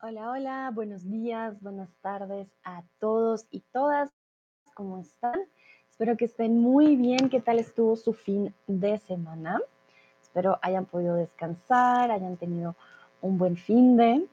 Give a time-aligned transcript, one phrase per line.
[0.00, 4.10] Hola, hola, buenos días, buenas tardes a todos y todas.
[4.74, 5.40] ¿Cómo están?
[5.90, 7.28] Espero que estén muy bien.
[7.28, 9.60] ¿Qué tal estuvo su fin de semana?
[10.22, 12.76] Espero hayan podido descansar, hayan tenido
[13.20, 14.24] un buen fin de,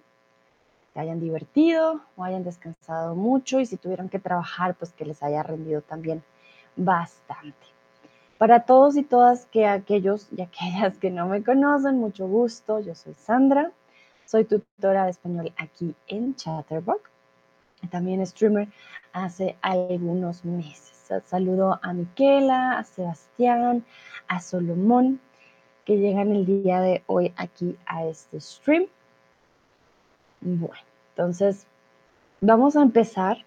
[0.94, 5.24] que hayan divertido o hayan descansado mucho y si tuvieron que trabajar, pues que les
[5.24, 6.24] haya rendido también
[6.76, 7.75] bastante.
[8.38, 12.80] Para todos y todas que aquellos y aquellas que no me conocen, mucho gusto.
[12.82, 13.72] Yo soy Sandra,
[14.26, 17.10] soy tutora de español aquí en Chatterbox.
[17.90, 18.68] También streamer
[19.14, 20.92] hace algunos meses.
[21.26, 23.86] Saludo a Miquela, a Sebastián,
[24.28, 25.22] a Solomón,
[25.86, 28.88] que llegan el día de hoy aquí a este stream.
[30.42, 31.68] Bueno, entonces
[32.42, 33.46] vamos a empezar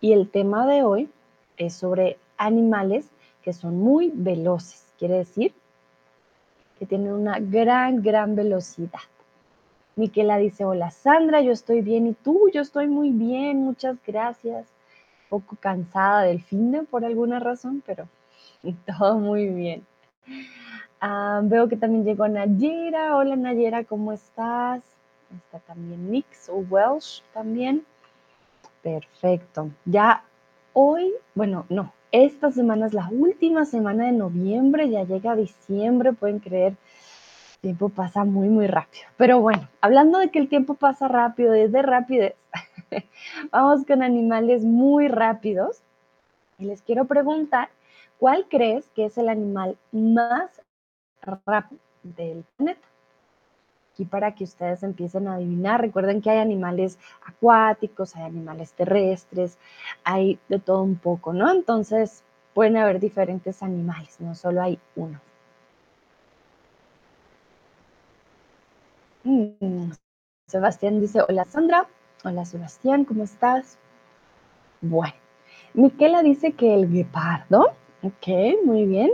[0.00, 1.10] y el tema de hoy
[1.56, 3.10] es sobre animales
[3.44, 5.54] que son muy veloces, quiere decir
[6.78, 9.00] que tienen una gran, gran velocidad.
[9.96, 14.66] Miquela dice, hola Sandra, yo estoy bien y tú, yo estoy muy bien, muchas gracias.
[15.30, 18.08] Un poco cansada del fin de por alguna razón, pero
[18.86, 19.86] todo muy bien.
[21.00, 23.16] Ah, veo que también llegó Nayera.
[23.16, 24.82] Hola Nayera, ¿cómo estás?
[25.36, 27.84] Está también Nix o Welsh también.
[28.82, 29.70] Perfecto.
[29.84, 30.24] Ya
[30.72, 36.38] hoy, bueno, no, esta semana es la última semana de noviembre, ya llega diciembre, pueden
[36.38, 36.76] creer,
[37.54, 39.04] el tiempo pasa muy, muy rápido.
[39.16, 42.36] Pero bueno, hablando de que el tiempo pasa rápido, es de rapidez,
[43.50, 45.82] vamos con animales muy rápidos.
[46.56, 47.68] Y les quiero preguntar,
[48.20, 50.62] ¿cuál crees que es el animal más
[51.20, 52.86] rápido del planeta?
[53.94, 55.80] Aquí para que ustedes empiecen a adivinar.
[55.80, 59.56] Recuerden que hay animales acuáticos, hay animales terrestres,
[60.02, 61.50] hay de todo un poco, ¿no?
[61.50, 65.20] Entonces pueden haber diferentes animales, no solo hay uno.
[69.22, 69.92] Mm,
[70.46, 71.86] Sebastián dice, hola Sandra,
[72.24, 73.78] hola Sebastián, ¿cómo estás?
[74.80, 75.14] Bueno,
[75.72, 79.12] Miquela dice que el guepardo, ok, muy bien.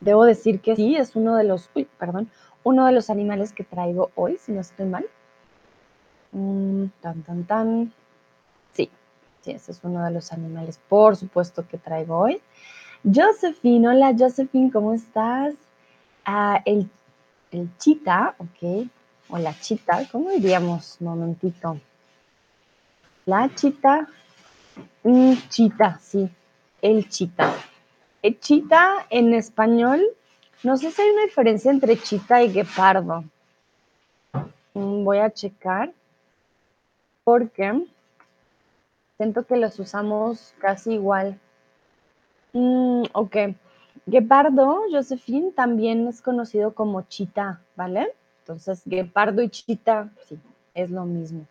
[0.00, 2.30] Debo decir que sí, es uno de los, uy, perdón,
[2.64, 5.06] uno de los animales que traigo hoy, si no estoy mal.
[6.32, 7.92] Mm, tan, tan, tan.
[8.72, 8.90] Sí,
[9.42, 12.40] sí, ese es uno de los animales, por supuesto, que traigo hoy.
[13.04, 15.54] Josephine, hola Josephine, ¿cómo estás?
[16.24, 16.90] Ah, el,
[17.52, 18.88] el chita, ok,
[19.30, 21.00] o la chita, ¿cómo diríamos?
[21.00, 21.80] Momentito.
[23.24, 24.08] La chita,
[25.04, 26.28] mm, chita, sí,
[26.82, 27.54] el chita.
[28.20, 30.02] El chita en español
[30.62, 33.24] no sé si hay una diferencia entre chita y guepardo.
[34.74, 35.92] Mm, voy a checar
[37.24, 37.86] porque
[39.16, 41.38] siento que los usamos casi igual.
[42.52, 43.36] Mm, ok.
[44.06, 48.14] Guepardo, Josephine, también es conocido como chita, ¿vale?
[48.40, 50.38] Entonces, guepardo y chita, sí,
[50.74, 51.46] es lo mismo.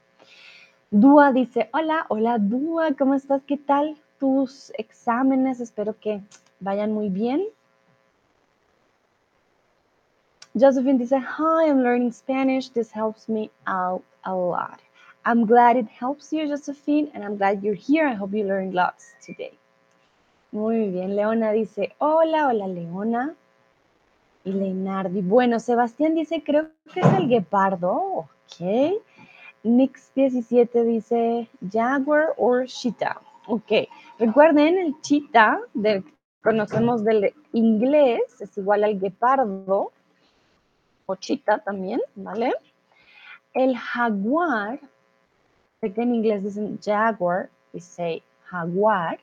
[0.90, 3.42] Dúa dice, hola, hola Dúa, ¿cómo estás?
[3.46, 5.60] ¿Qué tal tus exámenes?
[5.60, 6.22] Espero que
[6.60, 7.44] vayan muy bien.
[10.58, 12.70] Josephine dice, Hi, I'm learning Spanish.
[12.70, 14.80] This helps me out a lot.
[15.24, 18.08] I'm glad it helps you, Josephine, and I'm glad you're here.
[18.08, 19.54] I hope you learned lots today.
[20.52, 23.36] Muy bien, Leona dice, hola, hola Leona.
[24.46, 29.02] Y Leonardi, bueno, Sebastián dice, creo que es el guepardo, ok.
[29.64, 33.90] Nix17 dice, jaguar or cheetah, ok.
[34.18, 36.06] Recuerden, el cheetah, del,
[36.42, 39.92] conocemos del inglés, es igual al guepardo,
[41.08, 42.54] Pochita también, ¿vale?
[43.54, 44.78] El jaguar,
[45.80, 49.18] sé que en inglés dicen jaguar, we say jaguar.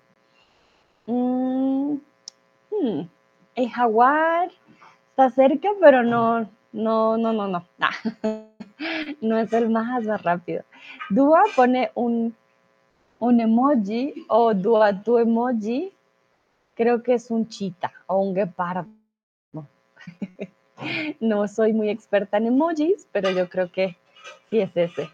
[1.06, 1.96] Mm,
[2.70, 3.00] hmm,
[3.54, 4.50] el jaguar
[5.10, 7.62] está cerca, pero no, no, no, no, no.
[9.20, 10.64] no es el más rápido.
[11.10, 12.34] Dua pone un,
[13.18, 15.92] un emoji o Dua tu emoji.
[16.74, 18.88] Creo que es un chita o un guepardo.
[21.20, 23.96] No soy muy experta en emojis, pero yo creo que
[24.50, 25.08] sí es ese.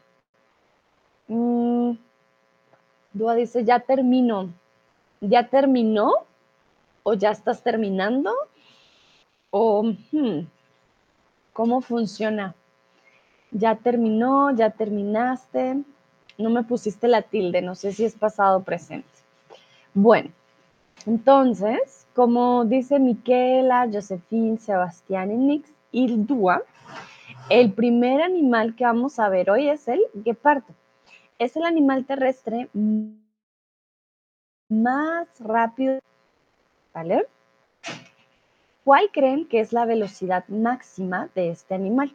[1.28, 1.92] Mm,
[3.12, 4.50] Dua dice, ya terminó.
[5.20, 6.12] ¿Ya terminó?
[7.02, 8.32] ¿O ya estás terminando?
[9.50, 10.46] ¿O hmm,
[11.52, 12.54] cómo funciona?
[13.50, 14.54] ¿Ya terminó?
[14.54, 15.82] ¿Ya terminaste?
[16.38, 19.08] No me pusiste la tilde, no sé si es pasado o presente.
[19.92, 20.30] Bueno,
[21.06, 26.62] entonces, como dice Miquela, Josephine, Sebastián y Nix, y Dúa,
[27.48, 30.74] el primer animal que vamos a ver hoy es el guepardo.
[31.38, 32.68] Es el animal terrestre
[34.68, 35.98] más rápido,
[36.94, 37.26] ¿vale?
[38.84, 42.12] ¿Cuál creen que es la velocidad máxima de este animal?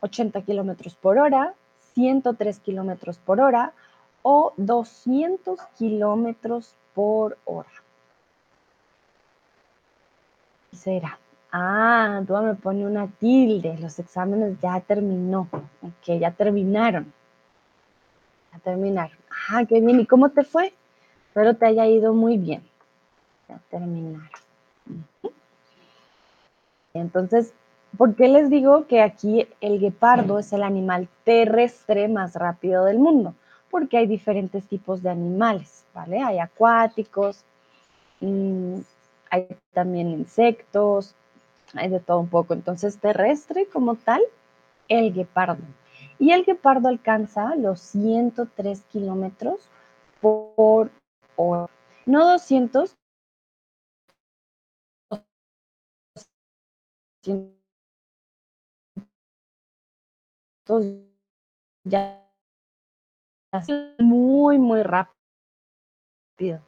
[0.00, 1.54] 80 kilómetros por hora,
[1.94, 3.72] 103 kilómetros por hora
[4.22, 7.70] o 200 kilómetros por hora.
[10.72, 11.18] Será.
[11.50, 13.78] Ah, tú me pone una tilde.
[13.78, 15.48] Los exámenes ya terminó.
[15.82, 17.12] Ok, ya terminaron.
[18.52, 19.16] Ya terminaron.
[19.50, 20.00] Ah, qué bien.
[20.00, 20.74] ¿Y cómo te fue?
[21.28, 22.62] Espero te haya ido muy bien.
[23.48, 24.28] Ya terminaron.
[26.94, 27.52] Entonces,
[27.96, 32.98] ¿por qué les digo que aquí el guepardo es el animal terrestre más rápido del
[32.98, 33.34] mundo?
[33.70, 36.22] Porque hay diferentes tipos de animales, ¿vale?
[36.22, 37.44] Hay acuáticos,
[38.20, 38.80] mm,
[39.30, 41.14] hay también insectos,
[41.74, 42.54] hay de todo un poco.
[42.54, 44.22] Entonces, terrestre como tal,
[44.88, 45.62] el guepardo.
[46.18, 49.68] Y el guepardo alcanza los 103 kilómetros
[50.20, 50.90] por
[51.36, 51.68] hora.
[52.06, 52.96] No 200,
[61.84, 62.28] ya
[63.98, 65.16] muy, muy rápido,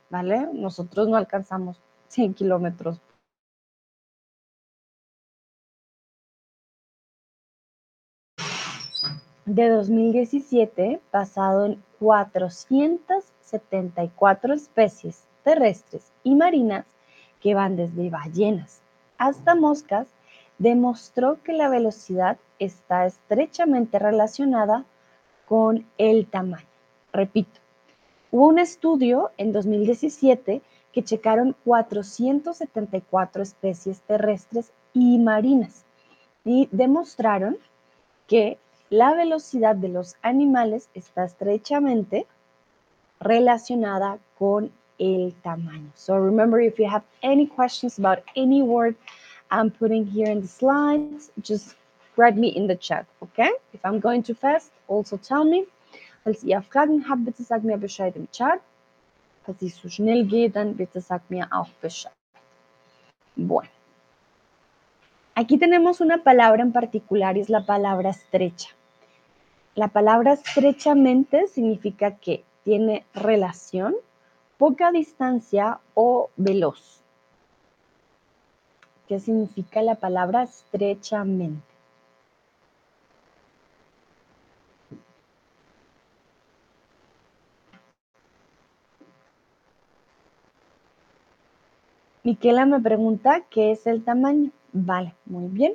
[0.09, 0.49] ¿vale?
[0.53, 1.81] Nosotros no alcanzamos
[2.11, 3.01] 100 kilómetros
[9.47, 16.85] de 2017 basado en 474 especies terrestres y marinas
[17.41, 18.81] que van desde ballenas
[19.17, 20.09] hasta moscas,
[20.59, 24.85] demostró que la velocidad está estrechamente relacionada
[25.47, 26.67] con el tamaño.
[27.13, 27.61] Repito,
[28.31, 35.85] hubo un estudio en 2017 que checaron 474 especies terrestres y marinas
[36.45, 37.59] y demostraron
[38.27, 38.59] que
[38.89, 42.27] la velocidad de los animales está estrechamente
[43.21, 45.91] relacionada con el tamaño.
[45.95, 48.97] So remember, if you have any questions about any word
[49.51, 51.77] I'm putting here in the slides, just
[52.17, 53.51] write me in the chat, okay?
[53.73, 55.67] If I'm going too fast, also tell me.
[56.25, 58.61] Falls ihr Fragen habt, bitte sagt mir Bescheid im Chat.
[59.50, 62.12] Falls ich schnell gehe, dann bitte sagt mir auch Bescheid.
[63.35, 63.69] Bueno.
[65.35, 68.69] Aquí tenemos una palabra en particular y es la palabra estrecha.
[69.75, 73.97] La palabra estrechamente significa que tiene relación,
[74.56, 77.03] poca distancia o veloz.
[79.08, 81.69] ¿Qué significa la palabra estrechamente?
[92.31, 94.53] Miquela me pregunta qué es el tamaño.
[94.73, 95.75] Vale, muy bien.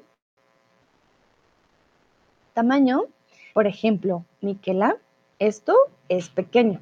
[2.54, 3.08] Tamaño
[3.54, 4.98] por ejemplo, Miquela,
[5.40, 5.76] esto
[6.08, 6.80] es pequeño,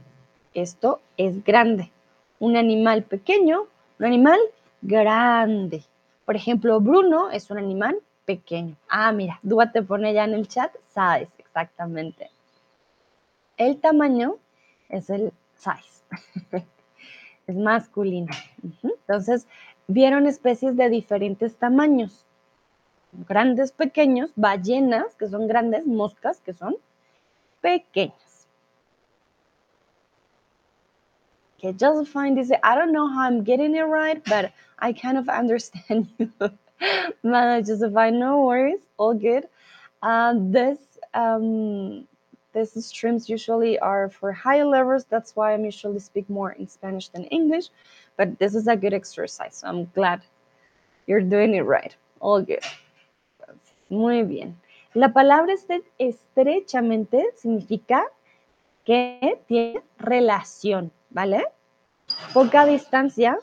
[0.53, 1.91] esto es grande.
[2.39, 3.67] Un animal pequeño,
[3.99, 4.39] un animal
[4.83, 5.83] grande.
[6.25, 8.75] Por ejemplo, Bruno es un animal pequeño.
[8.89, 12.29] Ah, mira, Dúa te pone ya en el chat, sabes exactamente.
[13.57, 14.35] El tamaño
[14.89, 16.03] es el size,
[17.47, 18.33] es masculino.
[18.83, 19.47] Entonces,
[19.87, 22.25] vieron especies de diferentes tamaños
[23.27, 26.75] grandes, pequeños, ballenas, que son grandes, moscas, que son
[27.61, 28.47] pequeñas.
[31.57, 35.29] Okay, Josephine dice, I don't know how I'm getting it right, but I kind of
[35.29, 36.29] understand you.
[37.23, 39.47] Josephine, no worries, all good.
[40.01, 40.79] Uh, this
[41.13, 42.05] um,
[42.53, 45.05] these streams usually are for higher levels.
[45.05, 47.69] That's why I'm usually speak more in Spanish than English.
[48.17, 49.57] But this is a good exercise.
[49.57, 50.21] So I'm glad
[51.07, 51.95] you're doing it right.
[52.19, 52.63] All good.
[53.89, 54.55] Muy bien.
[54.93, 55.53] La palabra
[55.99, 58.03] estrechamente significa
[58.85, 61.45] que tiene relación, ¿vale?
[62.33, 63.39] Poca distancia.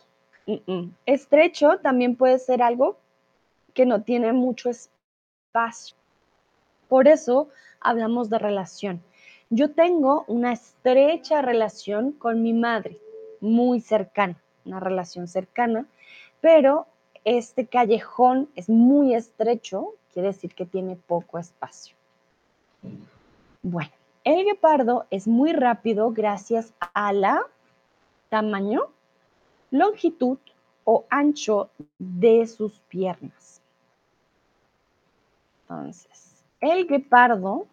[1.07, 2.99] Estrecho también puede ser algo
[3.75, 5.97] que no tiene mucho espacio.
[6.89, 7.49] Por eso
[7.81, 9.03] hablamos de relación.
[9.49, 12.99] Yo tengo una estrecha relación con mi madre,
[13.41, 15.87] muy cercana, una relación cercana,
[16.41, 16.87] pero
[17.25, 21.97] este callejón es muy estrecho, quiere decir que tiene poco espacio.
[23.63, 23.91] Bueno,
[24.25, 27.43] el guepardo es muy rápido gracias a la
[28.29, 28.83] tamaño,
[29.71, 30.39] longitud
[30.85, 33.61] o ancho de sus piernas.
[35.63, 36.30] Entonces,
[36.61, 37.67] el guepardo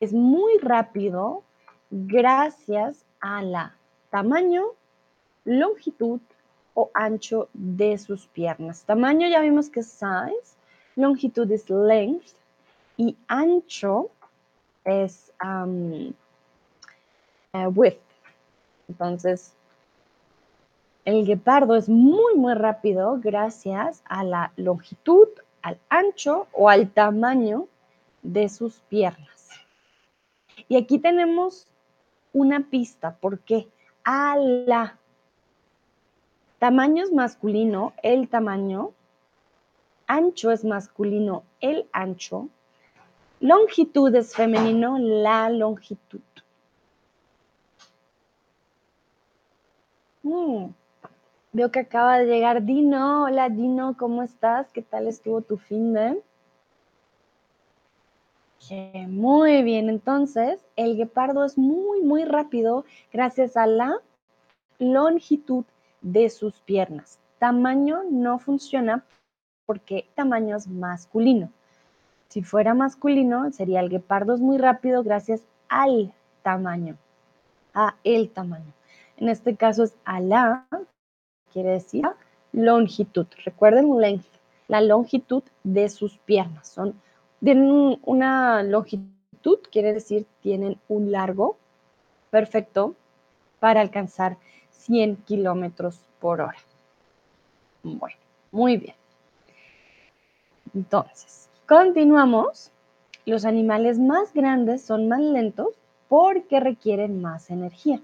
[0.00, 1.42] es muy rápido
[1.90, 3.76] gracias a la
[4.10, 4.64] tamaño,
[5.44, 6.20] longitud
[6.74, 8.84] o ancho de sus piernas.
[8.84, 10.56] Tamaño ya vimos que es size,
[10.96, 12.34] longitud es length
[12.96, 14.10] y ancho
[14.84, 16.12] es um,
[17.54, 18.00] uh, width.
[18.88, 19.56] Entonces,
[21.06, 25.28] El guepardo es muy, muy rápido gracias a la longitud,
[25.62, 27.68] al ancho o al tamaño
[28.26, 29.48] de sus piernas.
[30.68, 31.68] Y aquí tenemos
[32.32, 33.16] una pista.
[33.16, 33.68] ¿Por qué?
[34.04, 34.98] A la
[36.58, 38.92] tamaño es masculino, el tamaño.
[40.08, 42.48] Ancho es masculino, el ancho.
[43.40, 46.20] Longitud es femenino, la longitud.
[50.22, 50.66] Mm.
[51.52, 53.24] Veo que acaba de llegar Dino.
[53.24, 54.70] Hola Dino, ¿cómo estás?
[54.72, 56.22] ¿Qué tal estuvo tu fin de?
[59.08, 64.00] Muy bien, entonces el guepardo es muy, muy rápido gracias a la
[64.78, 65.64] longitud
[66.00, 67.18] de sus piernas.
[67.38, 69.04] Tamaño no funciona
[69.66, 71.50] porque tamaño es masculino.
[72.28, 76.96] Si fuera masculino, sería el guepardo es muy rápido gracias al tamaño,
[77.74, 78.72] a el tamaño.
[79.16, 80.66] En este caso es a la,
[81.52, 82.04] quiere decir
[82.52, 83.26] longitud.
[83.44, 84.26] Recuerden length,
[84.68, 86.68] la longitud de sus piernas.
[86.68, 86.94] Son,
[87.42, 91.56] tienen una longitud, quiere decir tienen un largo
[92.30, 92.94] perfecto
[93.60, 94.36] para alcanzar
[94.70, 96.58] 100 kilómetros por hora.
[97.82, 98.16] Bueno,
[98.50, 98.96] muy bien.
[100.74, 102.72] Entonces, continuamos.
[103.24, 105.68] Los animales más grandes son más lentos
[106.08, 108.00] porque requieren más energía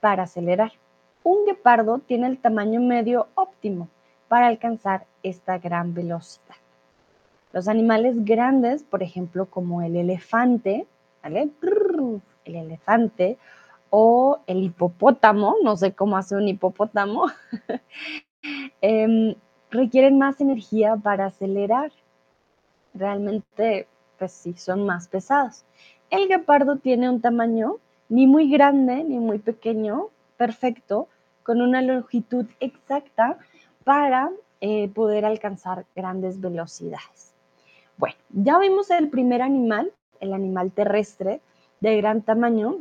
[0.00, 0.72] para acelerar.
[1.22, 3.88] Un guepardo tiene el tamaño medio óptimo
[4.28, 6.56] para alcanzar esta gran velocidad.
[7.54, 10.88] Los animales grandes, por ejemplo, como el elefante,
[11.22, 11.50] ¿vale?
[12.44, 13.38] El elefante
[13.90, 17.26] o el hipopótamo, no sé cómo hace un hipopótamo,
[18.80, 19.36] em,
[19.70, 21.92] requieren más energía para acelerar.
[22.92, 23.86] Realmente,
[24.18, 25.64] pues sí, son más pesados.
[26.10, 27.76] El guepardo tiene un tamaño
[28.08, 31.06] ni muy grande ni muy pequeño, perfecto,
[31.44, 33.38] con una longitud exacta
[33.84, 37.33] para eh, poder alcanzar grandes velocidades.
[37.96, 41.40] Bueno, ya vimos el primer animal, el animal terrestre
[41.80, 42.78] de gran tamaño.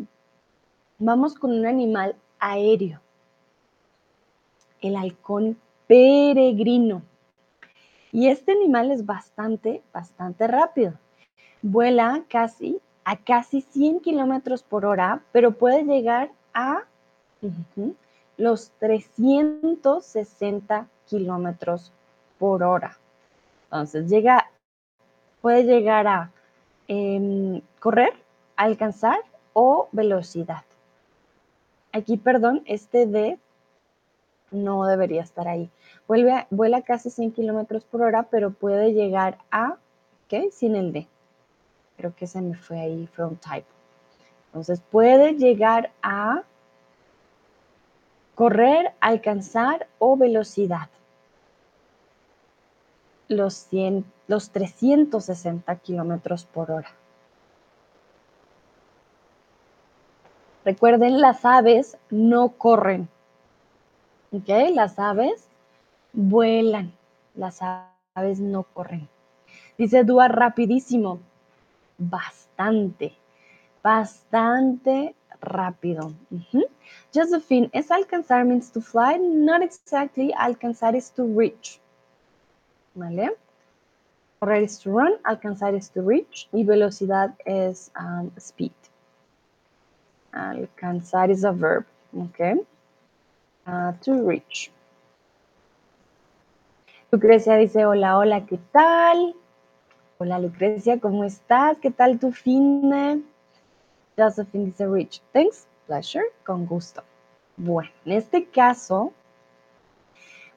[0.99, 2.99] Vamos con un animal aéreo,
[4.81, 7.01] el halcón peregrino.
[8.11, 10.93] Y este animal es bastante, bastante rápido.
[11.61, 16.83] Vuela casi a casi 100 kilómetros por hora, pero puede llegar a
[18.37, 21.91] los 360 kilómetros
[22.37, 22.97] por hora.
[23.65, 24.49] Entonces, llega,
[25.43, 26.31] puede llegar a
[26.87, 28.13] em, correr,
[28.55, 29.19] alcanzar
[29.51, 30.63] o velocidad.
[31.91, 33.37] Aquí, perdón, este D
[34.51, 35.69] no debería estar ahí.
[36.07, 39.75] Vuela casi 100 kilómetros por hora, pero puede llegar a,
[40.29, 40.49] ¿qué?
[40.49, 41.07] Sin el D.
[41.97, 43.67] Creo que se me fue ahí, from type.
[44.45, 46.43] Entonces, puede llegar a
[48.33, 50.87] correr, alcanzar o velocidad.
[53.27, 56.89] Los, 100, los 360 kilómetros por hora.
[60.65, 63.09] Recuerden, las aves no corren.
[64.31, 64.47] ¿Ok?
[64.73, 65.47] Las aves
[66.13, 66.93] vuelan.
[67.35, 67.59] Las
[68.15, 69.09] aves no corren.
[69.77, 71.19] Dice Dúa rapidísimo.
[71.97, 73.13] Bastante.
[73.81, 76.13] Bastante rápido.
[77.13, 79.19] Josephine, ¿es alcanzar means to fly?
[79.19, 80.31] Not exactly.
[80.37, 81.79] Alcanzar is to reach.
[82.95, 83.35] ¿Vale?
[84.39, 88.73] Correr is to run, alcanzar is to reach y velocidad es um, speed.
[90.33, 92.65] Alcanzar is a verb, ¿ok?
[93.65, 94.71] Uh, to reach.
[97.11, 99.35] Lucrecia dice, hola, hola, ¿qué tal?
[100.17, 101.77] Hola Lucrecia, ¿cómo estás?
[101.79, 103.23] ¿Qué tal tu fin?
[104.17, 105.21] Josephine dice Rich.
[105.31, 107.03] Thanks, pleasure, con gusto.
[107.57, 109.13] Bueno, en este caso,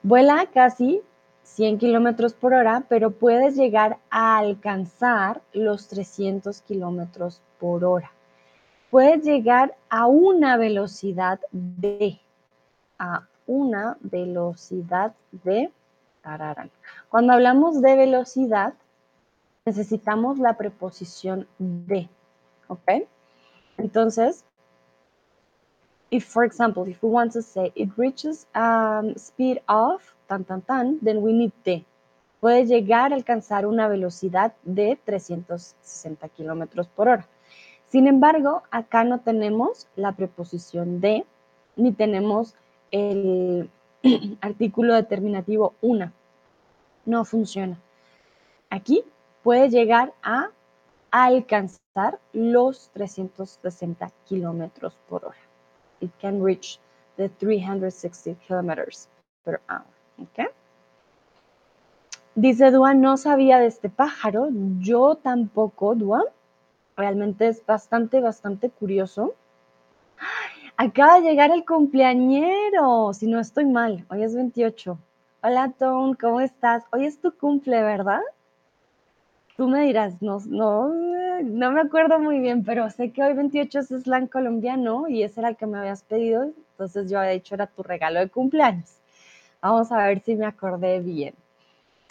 [0.03, 1.03] vuela casi
[1.47, 8.11] 100 kilómetros por hora, pero puedes llegar a alcanzar los 300 kilómetros por hora.
[8.91, 12.21] Puedes llegar a una velocidad de,
[12.99, 15.71] a una velocidad de,
[17.09, 18.75] cuando hablamos de velocidad,
[19.65, 22.09] necesitamos la preposición de,
[22.67, 23.07] ¿ok?
[23.79, 24.45] Entonces,
[26.11, 30.63] if for example, if we want to say it reaches um, speed of tan tan
[30.63, 31.85] tan, then we need de.
[32.41, 37.27] Puede llegar a alcanzar una velocidad de 360 kilómetros por hora.
[37.89, 41.25] Sin embargo, acá no tenemos la preposición de,
[41.77, 42.55] ni tenemos
[42.91, 43.71] el
[44.41, 46.13] artículo determinativo una.
[47.05, 47.81] No funciona.
[48.71, 49.05] Aquí
[49.43, 50.51] puede llegar a
[51.11, 55.37] alcanzar los 360 kilómetros por hora.
[56.01, 56.79] It can reach
[57.17, 59.09] de 360 kilometers
[59.45, 59.96] per hour.
[62.35, 64.49] Dice Dua, no sabía de este pájaro.
[64.79, 66.25] Yo tampoco, Dua.
[66.97, 69.35] Realmente es bastante, bastante curioso.
[70.77, 74.05] Acaba de llegar el cumpleañero, si no estoy mal.
[74.11, 74.99] Hoy es 28.
[75.43, 76.85] Hola, Tom, ¿cómo estás?
[76.93, 78.21] Hoy es tu cumple, ¿verdad?
[79.57, 80.93] Tú me dirás, no, no,
[81.43, 85.41] no me acuerdo muy bien, pero sé que hoy 28 es slang colombiano y ese
[85.41, 88.99] era el que me habías pedido, entonces yo había dicho era tu regalo de cumpleaños.
[89.61, 91.35] Vamos a ver si me acordé bien.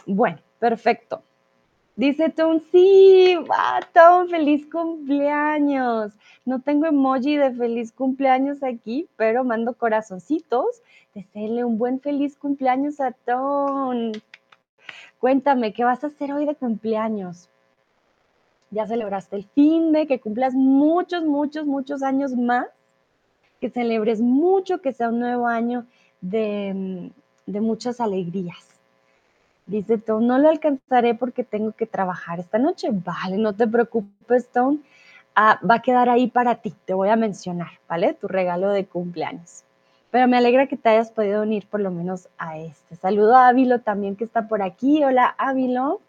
[0.06, 1.24] Bueno, perfecto.
[1.96, 6.12] Dice Tom, sí, va, Tom, feliz cumpleaños.
[6.44, 10.82] No tengo emoji de feliz cumpleaños aquí, pero mando corazoncitos.
[11.14, 14.12] Desearle un buen feliz cumpleaños a Tom.
[15.20, 17.50] Cuéntame, ¿qué vas a hacer hoy de cumpleaños?
[18.72, 22.68] Ya celebraste el fin de, que cumplas muchos, muchos, muchos años más,
[23.62, 25.86] que celebres mucho, que sea un nuevo año
[26.20, 27.10] de,
[27.46, 28.76] de muchas alegrías.
[29.68, 32.90] Dice Tom, no lo alcanzaré porque tengo que trabajar esta noche.
[32.92, 34.80] Vale, no te preocupes, Tom.
[35.36, 38.14] Ah, va a quedar ahí para ti, te voy a mencionar, ¿vale?
[38.14, 39.64] Tu regalo de cumpleaños.
[40.12, 42.96] Pero me alegra que te hayas podido unir por lo menos a este.
[42.96, 45.04] Saludo a Ávilo también que está por aquí.
[45.04, 46.00] Hola, Ávilo.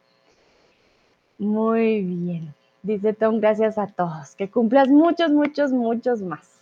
[1.39, 2.55] Muy bien.
[2.83, 4.37] Dice Tom, gracias a todos.
[4.37, 6.61] Que cumplas muchos, muchos, muchos más.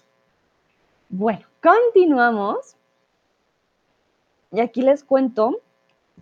[1.10, 2.76] Bueno, continuamos.
[4.54, 5.60] Y aquí les cuento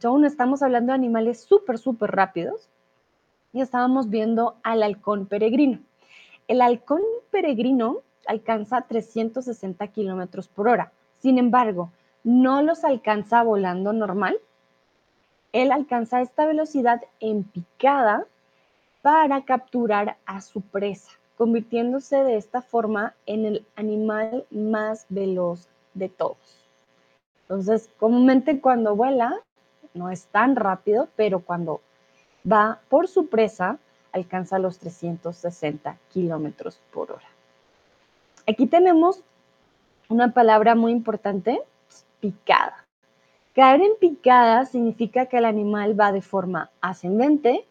[0.03, 2.69] aún estamos hablando de animales súper, súper rápidos
[3.53, 5.81] y estábamos viendo al halcón peregrino.
[6.49, 10.93] El halcón peregrino alcanza 360 kilómetros por hora.
[11.19, 11.93] Sin embargo,
[12.25, 14.39] no los alcanza volando normal.
[15.53, 18.27] Él alcanza esta velocidad en picada
[19.03, 26.09] para capturar a su presa, convirtiéndose de esta forma en el animal más veloz de
[26.09, 26.62] todos.
[27.43, 29.41] Entonces, comúnmente cuando vuela,
[29.95, 31.81] no es tan rápido, pero cuando
[32.51, 33.79] va por su presa,
[34.13, 37.29] alcanza los 360 kilómetros por hora.
[38.47, 39.23] Aquí tenemos
[40.09, 41.62] una palabra muy importante,
[42.21, 42.87] picada.
[43.55, 47.66] Caer en picada significa que el animal va de forma ascendente,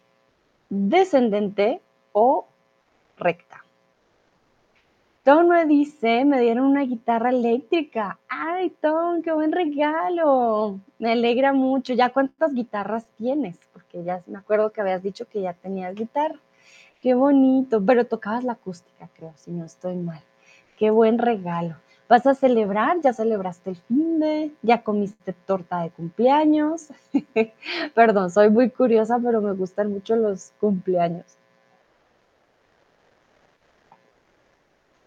[0.69, 1.81] descendente
[2.13, 2.45] o
[3.17, 3.60] recta.
[5.23, 8.19] Tom dice, me dieron una guitarra eléctrica.
[8.27, 10.79] Ay, Tom, qué buen regalo.
[10.97, 11.93] Me alegra mucho.
[11.93, 13.59] ¿Ya cuántas guitarras tienes?
[13.71, 16.39] Porque ya me acuerdo que habías dicho que ya tenías guitarra.
[17.01, 20.21] Qué bonito, pero tocabas la acústica, creo, si no estoy mal.
[20.75, 21.75] Qué buen regalo.
[22.09, 22.99] ¿Vas a celebrar?
[23.01, 24.51] ¿Ya celebraste el fin de?
[24.63, 26.87] ¿Ya comiste torta de cumpleaños?
[27.93, 31.37] Perdón, soy muy curiosa, pero me gustan mucho los cumpleaños.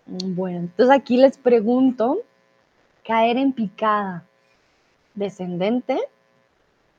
[0.06, 2.18] Bueno, entonces aquí les pregunto,
[3.04, 4.24] caer en picada,
[5.14, 5.98] descendente,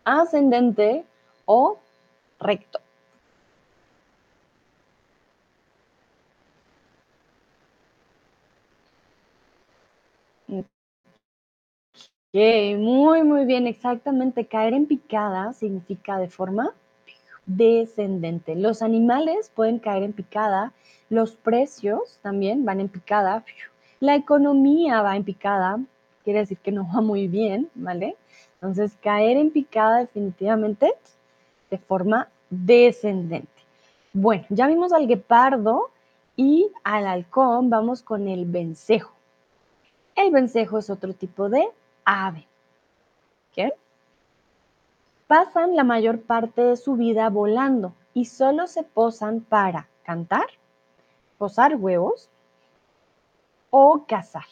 [0.03, 1.05] ascendente
[1.45, 1.79] o
[2.39, 2.79] recto.
[12.77, 14.45] muy, muy bien, exactamente.
[14.47, 16.73] Caer en picada significa de forma
[17.45, 18.55] descendente.
[18.55, 20.73] Los animales pueden caer en picada,
[21.09, 23.43] los precios también van en picada,
[23.99, 25.79] la economía va en picada,
[26.23, 28.15] quiere decir que no va muy bien, ¿vale?
[28.55, 30.93] Entonces, caer en picada definitivamente
[31.69, 33.49] de forma descendente.
[34.13, 35.91] Bueno, ya vimos al guepardo
[36.35, 39.13] y al halcón, vamos con el vencejo.
[40.15, 41.67] El vencejo es otro tipo de
[42.05, 42.47] ave.
[43.53, 43.73] ¿Qué?
[45.27, 50.47] Pasan la mayor parte de su vida volando y solo se posan para cantar,
[51.37, 52.29] posar huevos
[53.69, 54.45] o cazar.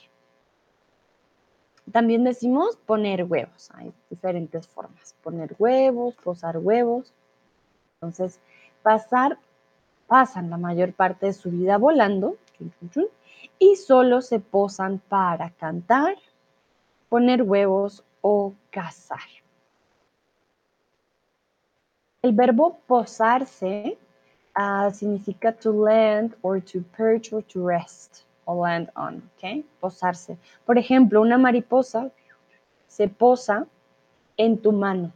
[1.92, 3.70] También decimos poner huevos.
[3.76, 5.16] Hay diferentes formas.
[5.22, 7.14] Poner huevos, posar huevos.
[7.96, 8.40] Entonces,
[8.82, 9.38] pasar,
[10.08, 12.38] pasan la mayor parte de su vida volando
[13.60, 16.16] y solo se posan para cantar,
[17.10, 19.43] poner huevos o cazar.
[22.24, 23.98] El verbo posarse
[24.56, 29.66] uh, significa to land or to perch or to rest or land on, ¿ok?
[29.82, 30.38] Posarse.
[30.66, 32.12] Por ejemplo, una mariposa
[32.88, 33.68] se posa
[34.38, 35.12] en tu mano.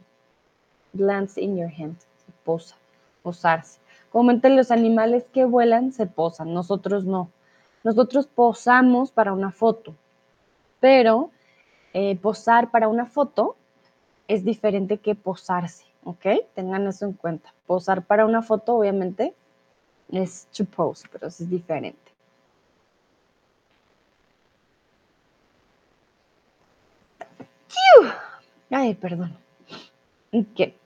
[0.92, 1.96] Lands in your hand.
[1.98, 2.76] Se posa.
[3.22, 3.80] Posarse.
[4.42, 7.30] Los animales que vuelan se posan, nosotros no.
[7.84, 9.94] Nosotros posamos para una foto,
[10.78, 11.30] pero
[11.94, 13.56] eh, posar para una foto
[14.26, 15.87] es diferente que posarse.
[16.04, 16.26] ¿Ok?
[16.54, 17.52] Tengan eso en cuenta.
[17.66, 19.34] Posar para una foto, obviamente,
[20.10, 22.08] es to pose, pero eso es diferente.
[28.70, 29.36] Ay, perdón.
[30.54, 30.76] ¿Qué?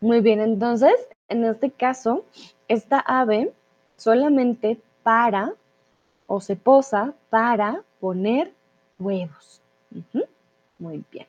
[0.00, 0.94] Muy bien, entonces,
[1.28, 2.24] en este caso,
[2.68, 3.52] esta ave
[3.96, 5.54] solamente para
[6.26, 8.54] o se posa para poner
[8.98, 9.60] huevos.
[10.78, 11.26] Muy bien.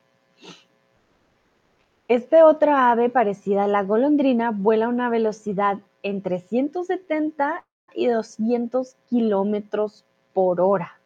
[2.12, 8.96] Este otra ave parecida a la golondrina vuela a una velocidad entre 170 y 200
[9.08, 11.00] kilómetros por hora.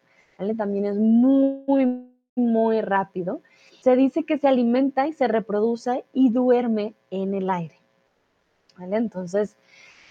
[0.56, 3.40] También es muy, muy rápido.
[3.82, 7.76] Se dice que se alimenta y se reproduce y duerme en el aire.
[8.80, 9.54] Entonces,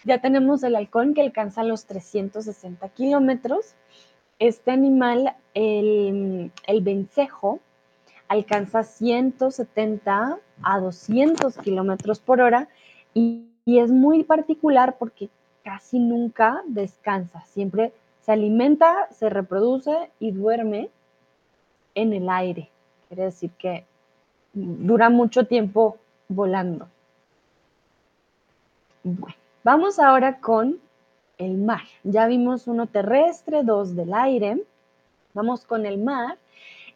[0.05, 3.75] ya tenemos el halcón que alcanza los 360 kilómetros.
[4.39, 7.59] Este animal, el, el vencejo,
[8.29, 12.67] alcanza 170 a 200 kilómetros por hora
[13.13, 15.27] y, es muy particular porque
[15.63, 20.91] casi nunca descansa, siempre se alimenta, se reproduce y duerme
[21.95, 22.69] en el aire.
[23.07, 23.83] Quiere decir que
[24.53, 26.87] dura mucho tiempo volando.
[29.03, 30.79] Bueno, vamos ahora con
[31.39, 31.81] el mar.
[32.03, 34.63] Ya vimos uno terrestre, dos del aire.
[35.33, 36.37] Vamos con el mar.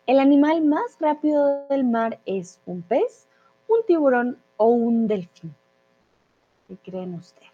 [0.10, 3.28] El animal más rápido del mar es un pez,
[3.70, 5.56] un tiburón o un delfín.
[6.68, 7.50] ¿Qué creen ustedes?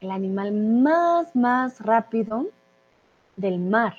[0.00, 2.46] El animal más, más rápido
[3.36, 3.94] del mar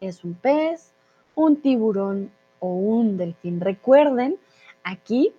[0.00, 0.92] es un pez,
[1.34, 2.30] un tiburón
[2.60, 3.60] o un delfín.
[3.60, 4.36] Recuerden,
[4.84, 5.32] aquí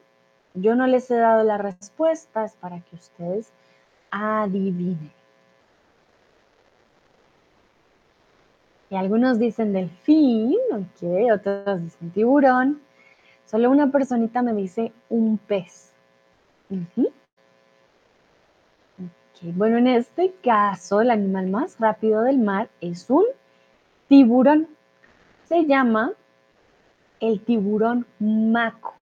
[0.53, 3.51] yo no les he dado las respuestas para que ustedes
[4.11, 5.11] adivinen.
[8.89, 12.81] Y algunos dicen delfín, ok, otros dicen tiburón.
[13.45, 15.93] Solo una personita me dice un pez.
[19.41, 23.25] Bueno, en este caso, el animal más rápido del mar es un
[24.07, 24.67] tiburón.
[25.45, 26.13] Se llama
[27.19, 28.95] el tiburón maco.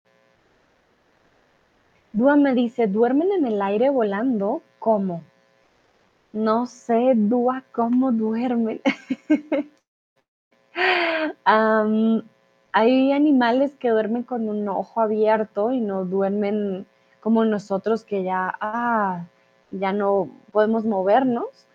[2.12, 4.62] Dúa me dice, ¿duermen en el aire volando?
[4.78, 5.22] ¿Cómo?
[6.32, 8.80] No sé, Dúa, cómo duermen.
[12.72, 16.86] hay animales que duermen con un ojo abierto y no duermen
[17.20, 19.24] como nosotros que ya, ah,
[19.70, 21.66] ya no podemos movernos.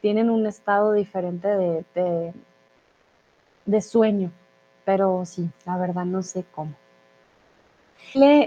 [0.00, 2.34] Tienen un estado diferente de,
[3.66, 4.30] de, sueño,
[4.84, 6.74] pero sí, la verdad no sé cómo.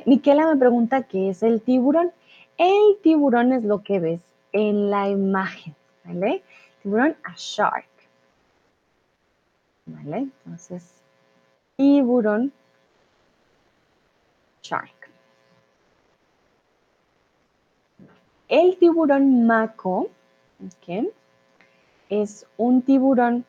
[0.05, 2.11] Miquela me pregunta qué es el tiburón.
[2.57, 6.43] El tiburón es lo que ves en la imagen, ¿vale?
[6.83, 7.94] Tiburón, a shark.
[9.85, 10.17] ¿Vale?
[10.17, 11.01] Entonces,
[11.75, 12.51] tiburón,
[14.61, 15.09] shark.
[18.47, 20.09] El tiburón maco,
[22.09, 23.45] es un tiburón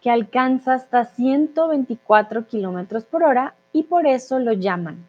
[0.00, 5.08] que alcanza hasta 124 kilómetros por hora y por eso lo llaman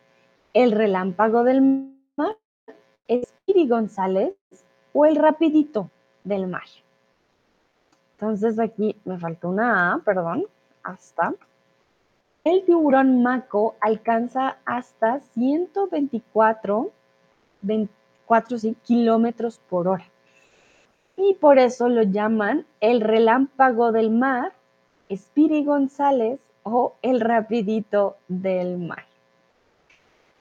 [0.53, 2.35] el relámpago del mar,
[3.07, 4.33] Espiri González
[4.93, 5.91] o el rapidito
[6.23, 6.63] del mar.
[8.19, 10.45] Entonces aquí me falta una A, perdón,
[10.83, 11.33] hasta.
[12.43, 16.91] El tiburón maco alcanza hasta 124
[17.61, 20.05] 24, kilómetros por hora.
[21.15, 24.53] Y por eso lo llaman el relámpago del mar,
[25.13, 29.05] Spiri González o el rapidito del mar.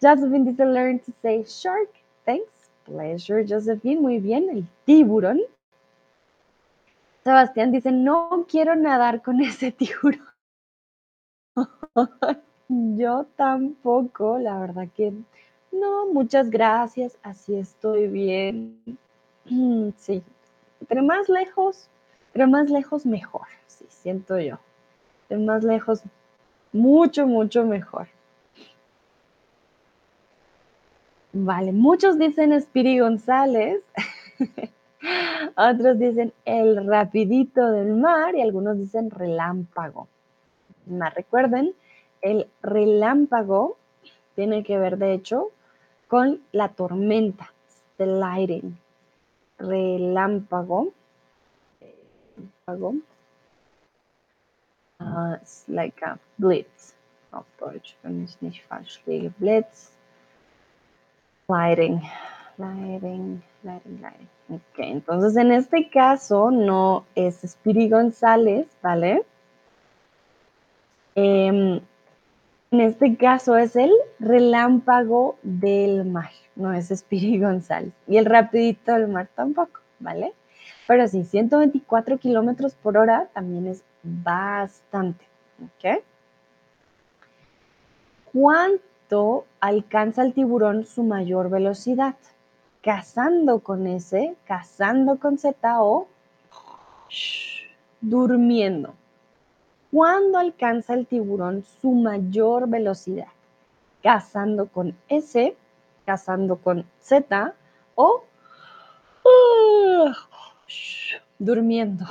[0.02, 1.88] Josephine dice learn to say shark.
[2.24, 2.70] Thanks.
[2.84, 4.00] Pleasure, Josephine.
[4.00, 4.48] Muy bien.
[4.50, 5.40] El tiburón.
[7.26, 10.24] Sebastián dice, no quiero nadar con ese tiburón.
[12.68, 15.12] Yo tampoco, la verdad que
[15.72, 18.80] no, muchas gracias, así estoy bien.
[19.98, 20.22] Sí,
[20.80, 21.88] entre más lejos,
[22.32, 24.58] pero más lejos mejor, sí, siento yo.
[25.22, 26.02] Entre más lejos,
[26.72, 28.06] mucho, mucho mejor.
[31.32, 33.82] Vale, muchos dicen Spiri González.
[35.56, 40.08] Otros dicen el rapidito del mar y algunos dicen relámpago.
[40.86, 41.74] Más recuerden,
[42.22, 43.76] el relámpago
[44.34, 45.50] tiene que ver, de hecho,
[46.08, 47.52] con la tormenta,
[47.96, 48.78] the lightning.
[49.58, 50.92] Relámpago.
[52.66, 53.00] Relámpago.
[54.98, 56.94] Uh, it's like a blitz
[57.32, 59.00] auf Deutsch, wenn ich nicht falsch.
[59.38, 59.92] Blitz.
[61.48, 62.02] Lighting.
[62.58, 64.28] Lighting, lighting, lighting.
[64.48, 69.24] Ok, entonces en este caso no es Spiri González, ¿vale?
[71.16, 71.80] Eh,
[72.70, 77.92] en este caso es el relámpago del mar, no es Spiri González.
[78.06, 80.32] Y el rapidito del mar tampoco, ¿vale?
[80.86, 85.24] Pero sí, 124 kilómetros por hora también es bastante.
[85.62, 86.02] ¿Ok?
[88.32, 92.16] ¿Cuánto alcanza el tiburón su mayor velocidad?
[92.86, 96.06] Cazando con S, cazando con Z o
[98.00, 98.94] durmiendo.
[99.90, 103.26] ¿Cuándo alcanza el tiburón su mayor velocidad?
[104.04, 105.56] Cazando con S,
[106.04, 107.56] cazando con Z
[107.96, 108.24] o
[109.24, 110.12] uh,
[111.40, 112.04] durmiendo.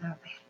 [0.00, 0.40] A ver.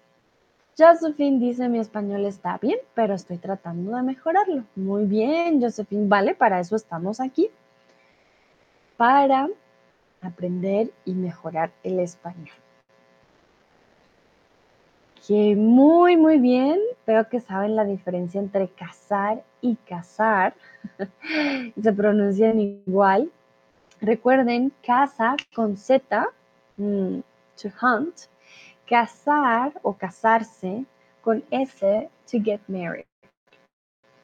[0.80, 4.64] Josephine dice, mi español está bien, pero estoy tratando de mejorarlo.
[4.74, 6.08] Muy bien, Josephine.
[6.08, 7.50] Vale, para eso estamos aquí.
[8.96, 9.48] Para
[10.22, 12.56] aprender y mejorar el español.
[15.26, 16.80] Que muy, muy bien.
[17.06, 20.54] Veo que saben la diferencia entre cazar y cazar.
[21.82, 23.30] Se pronuncian igual.
[24.00, 26.26] Recuerden, caza con Z,
[26.78, 27.18] mm,
[27.60, 28.30] to hunt,
[28.90, 30.84] casar o casarse
[31.22, 33.06] con S to get married.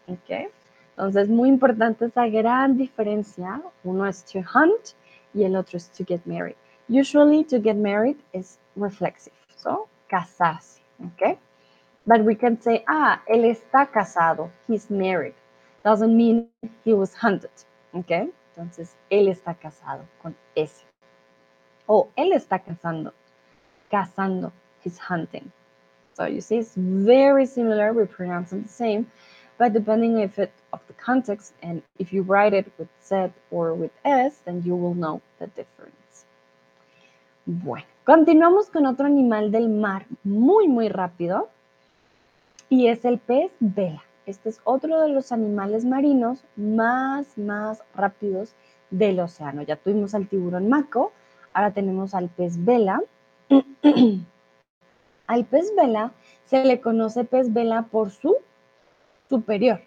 [0.08, 0.50] ¿Ok?
[0.96, 3.62] Entonces, muy importante esa gran diferencia.
[3.84, 4.94] Uno es to hunt
[5.32, 6.56] y el otro es to get married.
[6.88, 9.34] Usually, to get married is reflexive.
[9.56, 10.80] So, casarse.
[10.98, 11.38] ¿Ok?
[12.04, 14.50] But we can say, ah, él está casado.
[14.66, 15.34] He's married.
[15.84, 16.48] Doesn't mean
[16.84, 17.50] he was hunted.
[17.92, 18.32] ¿Ok?
[18.56, 20.84] Entonces, él está casado con S.
[21.86, 23.12] O él está casando
[23.90, 25.50] cazando, he's hunting.
[26.14, 27.92] So you see, it's very similar.
[27.92, 29.06] We pronounce them the same,
[29.58, 33.74] but depending if it of the context and if you write it with Z or
[33.74, 36.24] with S, then you will know the difference.
[37.44, 41.48] Bueno, continuamos con otro animal del mar muy, muy rápido
[42.68, 44.02] y es el pez vela.
[44.26, 48.54] Este es otro de los animales marinos más, más rápidos
[48.90, 49.62] del océano.
[49.62, 51.12] Ya tuvimos al tiburón maco,
[51.52, 53.00] ahora tenemos al pez vela.
[55.26, 56.12] Al pez vela
[56.44, 58.36] se le conoce pez vela por su
[59.28, 59.80] superior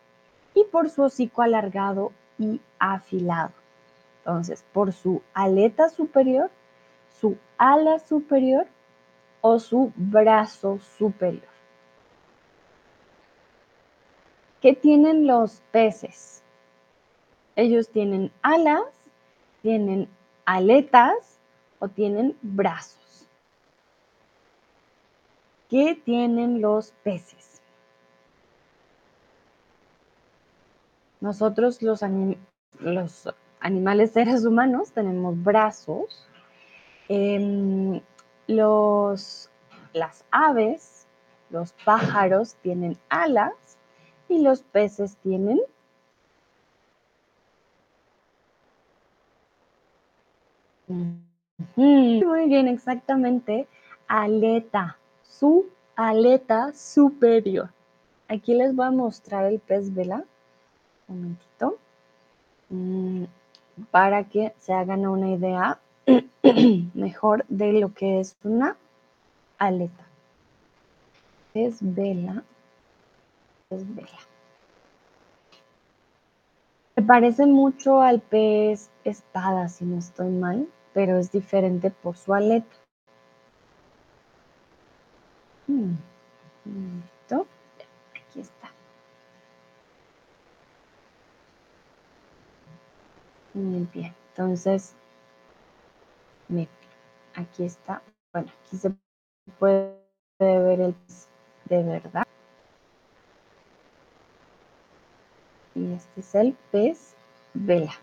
[0.53, 3.53] y por su hocico alargado y afilado.
[4.19, 6.51] Entonces, por su aleta superior,
[7.19, 8.67] su ala superior
[9.41, 11.47] o su brazo superior.
[14.61, 16.43] ¿Qué tienen los peces?
[17.55, 18.83] Ellos tienen alas,
[19.61, 20.09] tienen
[20.45, 21.39] aletas
[21.79, 22.98] o tienen brazos.
[25.69, 27.61] ¿Qué tienen los peces?
[31.21, 32.01] Nosotros los,
[33.59, 36.27] animales seres humanos tenemos brazos.
[37.07, 38.01] Em,
[38.47, 39.51] los,
[39.93, 41.05] las aves,
[41.51, 43.53] los pájaros tienen alas
[44.27, 45.59] y los peces tienen
[51.75, 53.67] Muy bien, exactamente.
[54.07, 54.97] Aleta
[55.39, 57.69] su aleta superior.
[58.27, 60.25] Aquí les voy a mostrar el pez vela.
[61.07, 61.77] Un momentito.
[62.69, 63.23] Mm,
[63.89, 65.79] para que se hagan una idea
[66.93, 68.75] mejor de lo que es una
[69.57, 70.05] aleta.
[71.53, 72.43] Pez vela.
[73.69, 74.19] Pez vela.
[76.95, 82.33] Se parece mucho al pez espada, si no estoy mal, pero es diferente por su
[82.33, 82.75] aleta.
[88.15, 88.71] Aquí está.
[93.53, 94.15] Muy bien.
[94.29, 94.95] Entonces,
[97.35, 98.01] aquí está.
[98.33, 98.91] Bueno, aquí se
[99.59, 99.95] puede
[100.39, 100.95] ver el
[101.65, 102.25] de verdad.
[105.75, 107.15] Y este es el pez
[107.53, 107.93] vela.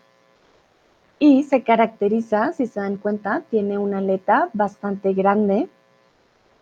[1.19, 5.67] Y se caracteriza, si se dan cuenta, tiene una aleta bastante grande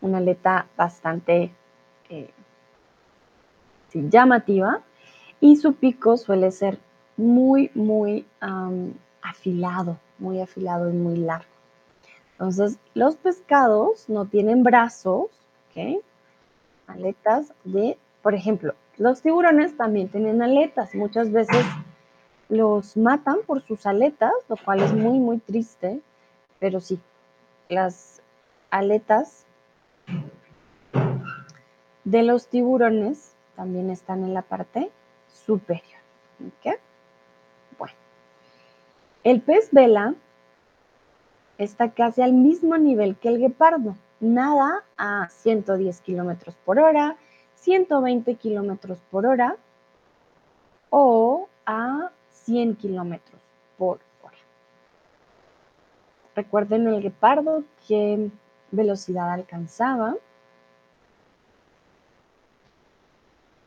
[0.01, 1.51] una aleta bastante
[2.10, 2.29] eh,
[3.93, 4.81] llamativa
[5.39, 6.79] y su pico suele ser
[7.17, 8.25] muy, muy
[9.21, 11.45] afilado, muy afilado y muy largo.
[12.34, 15.27] Entonces, los pescados no tienen brazos.
[16.88, 20.95] Aletas de, por ejemplo, los tiburones también tienen aletas.
[20.95, 21.65] Muchas veces
[22.47, 25.99] los matan por sus aletas, lo cual es muy, muy triste,
[26.60, 26.99] pero sí,
[27.69, 28.21] las
[28.69, 29.44] aletas
[32.06, 34.91] de los tiburones también están en la parte
[35.46, 36.00] superior.
[37.78, 37.96] Bueno,
[39.24, 40.13] el pez vela
[41.58, 43.96] está casi al mismo nivel que el guepardo.
[44.20, 47.18] Nada a 110 kilómetros por hora,
[47.56, 49.58] 120 kilómetros por hora
[50.89, 53.41] o a 100 kilómetros
[53.78, 54.38] por hora.
[56.36, 58.30] Recuerden el guepardo, qué
[58.72, 60.15] velocidad alcanzaba.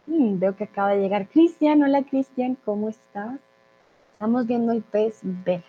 [0.09, 1.83] Mm, veo que acaba de llegar Cristian.
[1.83, 3.39] Hola Cristian, ¿cómo estás?
[4.15, 5.63] Estamos viendo el pez B.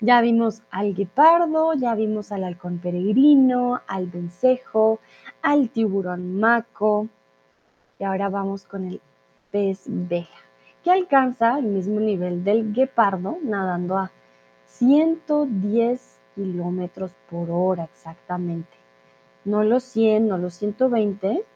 [0.00, 5.00] Ya vimos al guepardo, ya vimos al halcón peregrino, al vencejo,
[5.40, 7.08] al tiburón maco.
[7.98, 9.00] Y ahora vamos con el
[9.50, 10.28] pez vela,
[10.84, 14.10] que alcanza el mismo nivel del guepardo, nadando a
[14.66, 18.76] 110 kilómetros por hora exactamente.
[19.46, 21.46] No los 100, no los 120.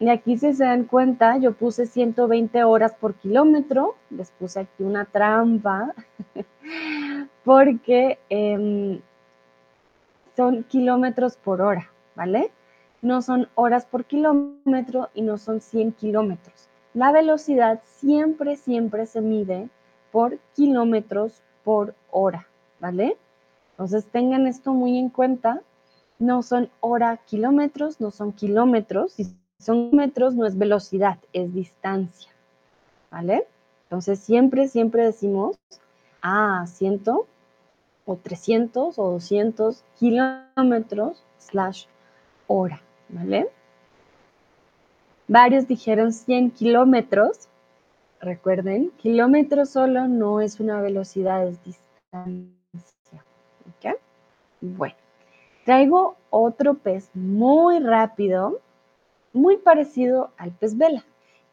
[0.00, 4.82] Y aquí si se dan cuenta, yo puse 120 horas por kilómetro, les puse aquí
[4.82, 5.94] una trampa,
[7.44, 9.00] porque em,
[10.36, 12.50] son kilómetros por hora, ¿vale?
[13.02, 16.68] No son horas por kilómetro y no son 100 kilómetros.
[16.92, 19.68] La velocidad siempre, siempre se mide
[20.10, 22.46] por kilómetros por hora,
[22.80, 23.16] ¿vale?
[23.72, 25.60] Entonces tengan esto muy en cuenta.
[26.18, 29.16] No son hora kilómetros, no son kilómetros.
[29.64, 32.30] Son kilómetros no es velocidad, es distancia,
[33.10, 33.46] ¿vale?
[33.84, 35.56] Entonces siempre, siempre decimos,
[36.22, 37.02] ah, 100
[38.06, 41.86] o 300 o 200 kilómetros slash
[42.46, 43.48] hora, ¿vale?
[45.26, 47.48] Varios dijeron 100 kilómetros,
[48.24, 53.22] Recuerden, kilómetro solo no es una velocidad, es distancia.
[53.68, 53.98] ¿Ok?
[54.62, 54.94] Bueno,
[55.66, 58.60] traigo otro pez muy rápido,
[59.34, 61.04] muy parecido al pez vela,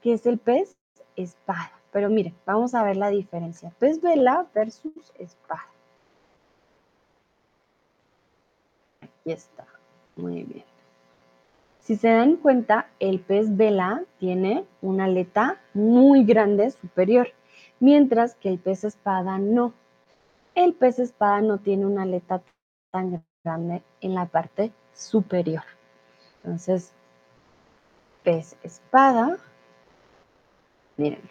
[0.02, 0.78] que es el pez
[1.18, 1.72] espada.
[1.92, 3.74] Pero miren, vamos a ver la diferencia.
[3.80, 5.68] Pez vela versus espada.
[9.02, 9.66] Aquí está.
[10.16, 10.64] Muy bien.
[11.80, 17.30] Si se dan cuenta, el pez vela tiene una aleta muy grande superior,
[17.80, 19.74] mientras que el pez espada no.
[20.54, 22.44] El pez espada no tiene una aleta
[22.92, 25.64] tan grande en la parte superior.
[26.44, 26.94] Entonces,
[28.24, 29.38] pez espada,
[30.98, 31.22] miren.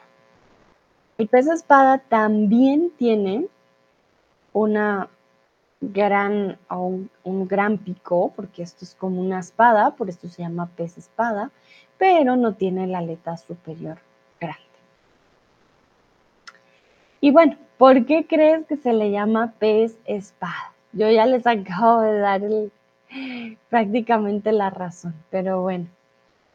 [1.19, 3.47] El pez espada también tiene
[4.53, 5.09] una
[5.81, 10.71] gran, un, un gran pico, porque esto es como una espada, por esto se llama
[10.77, 11.51] pez espada,
[11.99, 13.99] pero no tiene la aleta superior
[14.41, 14.63] grande.
[17.21, 20.73] Y bueno, ¿por qué crees que se le llama pez espada?
[20.93, 22.43] Yo ya les acabo de dar
[23.69, 25.87] prácticamente la razón, pero bueno,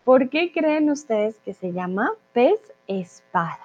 [0.06, 3.60] ¿por qué creen ustedes que se llama pez espada?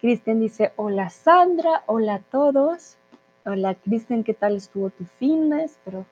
[0.00, 2.96] Cristian dice, hola Sandra, hola a todos.
[3.44, 5.64] Hola Cristian, ¿qué tal estuvo tu fin de?
[5.64, 6.06] Espero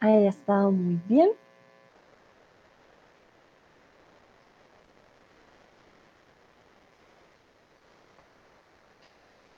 [0.00, 1.30] haya estado muy bien.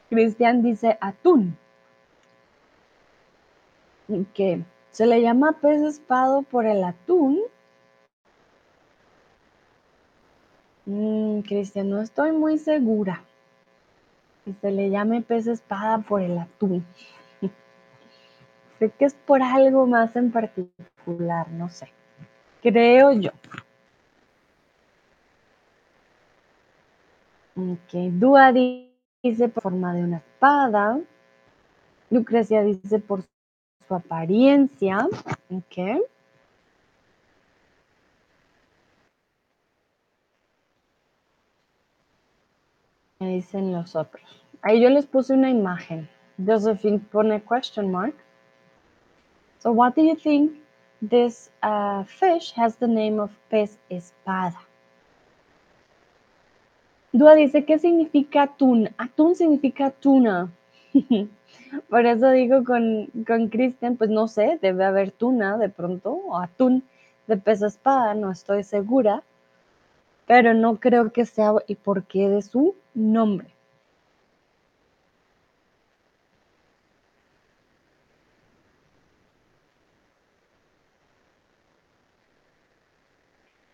[0.09, 1.57] Cristian dice atún.
[4.33, 7.41] Que se le llama pez espado por el atún.
[10.89, 13.23] Mm, Cristian, no estoy muy segura
[14.53, 16.85] se le llame pez espada por el atún.
[18.79, 21.89] sé que es por algo más en particular, no sé.
[22.63, 23.31] Creo yo.
[27.57, 31.01] Ok, Dúa dice por forma de una espada.
[32.11, 33.23] Lucrecia dice por
[33.87, 35.09] su apariencia.
[35.51, 36.03] Ok.
[43.21, 44.23] Me dicen los otros.
[44.63, 46.09] Ahí yo les puse una imagen.
[46.39, 48.15] Josephine pone question mark.
[49.59, 50.53] So what do you think
[51.01, 54.61] this uh, fish has the name of pez espada?
[57.13, 58.91] Dua dice, ¿qué significa atún?
[58.99, 60.53] Atún significa tuna.
[61.91, 66.39] Por eso digo con, con Kristen, pues no sé, debe haber tuna de pronto, o
[66.39, 66.85] atún
[67.27, 69.25] de pez espada, no estoy segura
[70.29, 73.59] pero no creo que sea y por qué de su nombre.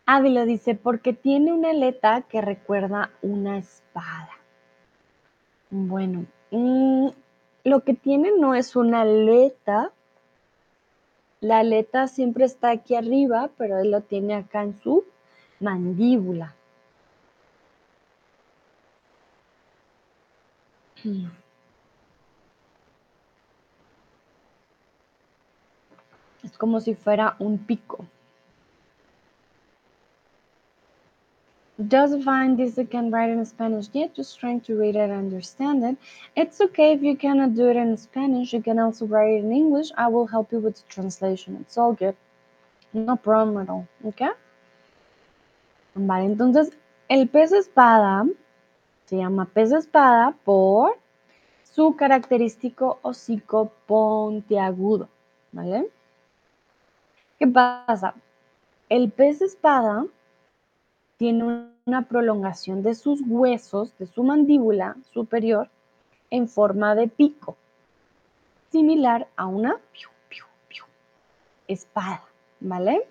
[0.06, 4.30] Ávila dice, porque tiene una aleta que recuerda una espada.
[5.70, 7.08] Bueno, mm,
[7.64, 9.92] lo que tiene no es una aleta.
[11.40, 15.04] La aleta siempre está aquí arriba, pero él lo tiene acá en su
[15.58, 16.54] mandíbula.
[26.42, 28.06] Es como si fuera un pico.
[31.88, 35.12] doesn't find this I can write in Spanish yet, just trying to read it and
[35.12, 35.96] understand it.
[36.36, 39.52] It's okay if you cannot do it in Spanish, you can also write it in
[39.52, 39.90] English.
[39.96, 41.58] I will help you with the translation.
[41.60, 42.16] It's all good.
[42.92, 44.30] No problem at all, okay?
[45.96, 46.70] Vale, entonces
[47.08, 48.28] el pez espada
[49.06, 50.96] se llama pez espada por
[51.64, 55.08] su característico hocico pontiagudo,
[55.52, 55.88] ¿vale?
[57.38, 58.14] ¿Qué pasa?
[58.88, 60.06] El pez espada
[61.16, 65.68] tiene una prolongación de sus huesos, de su mandíbula superior,
[66.30, 67.56] en forma de pico,
[68.70, 69.78] similar a una
[71.68, 72.24] espada,
[72.60, 73.06] ¿vale?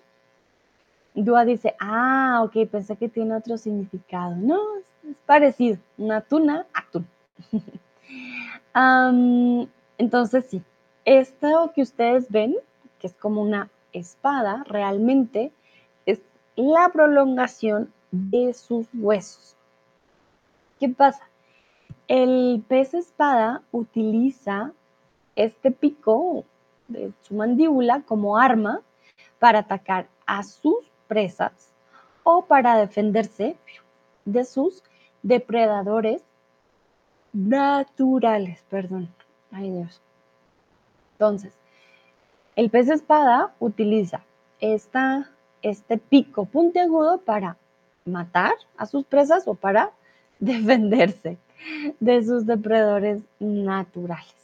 [1.14, 4.34] Dua dice, ah, ok, pensé que tiene otro significado.
[4.36, 4.60] No,
[5.08, 7.06] es, parecido, una tuna, atún.
[9.98, 10.62] entonces sí,
[11.04, 12.56] esto que ustedes ven,
[12.98, 15.52] que es como una espada, realmente
[16.06, 16.20] es
[16.56, 19.56] la prolongación de sus huesos.
[20.78, 21.28] ¿Qué pasa?
[22.08, 24.72] El pez espada utiliza
[25.36, 26.44] este pico
[26.88, 28.82] de su mandíbula como arma
[29.38, 31.72] para atacar a sus presas
[32.22, 33.56] o para defenderse
[34.24, 34.82] de sus
[35.24, 36.22] depredadores
[37.32, 39.08] naturales, perdón.
[39.50, 40.00] Ay Dios.
[41.14, 41.52] Entonces,
[42.54, 44.22] el pez espada utiliza
[44.60, 45.30] esta,
[45.62, 47.56] este pico puntiagudo para
[48.04, 49.90] matar a sus presas o para
[50.38, 51.38] defenderse
[51.98, 54.34] de sus depredadores naturales.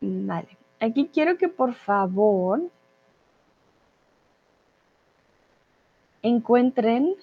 [0.00, 2.60] Vale, aquí quiero que por favor
[6.22, 7.14] encuentren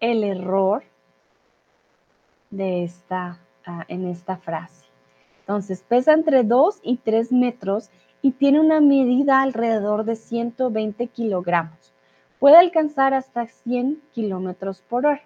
[0.00, 0.84] el error
[2.50, 4.86] de esta, ah, en esta frase.
[5.40, 7.90] Entonces, pesa entre 2 y 3 metros
[8.22, 11.92] y tiene una medida alrededor de 120 kilogramos.
[12.38, 15.22] Puede alcanzar hasta 100 kilómetros por hora.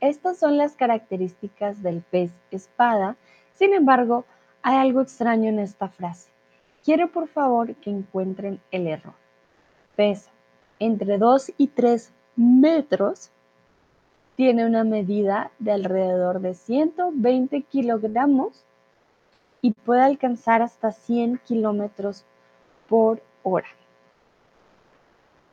[0.00, 3.16] Estas son las características del pez espada.
[3.54, 4.24] Sin embargo,
[4.62, 6.30] hay algo extraño en esta frase.
[6.84, 9.14] Quiero por favor que encuentren el error.
[9.96, 10.30] Pesa
[10.78, 13.30] entre 2 y 3 metros,
[14.36, 18.64] tiene una medida de alrededor de 120 kilogramos
[19.62, 22.24] y puede alcanzar hasta 100 kilómetros
[22.88, 23.68] por hora.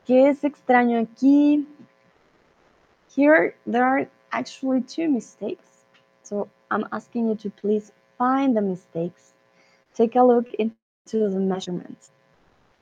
[0.06, 1.66] ¿Qué es extraño aquí?
[3.16, 5.86] Here there are actually two mistakes.
[6.22, 9.32] So I'm asking you to please find the mistakes.
[9.96, 10.74] Take a look into
[11.30, 12.10] the measurements.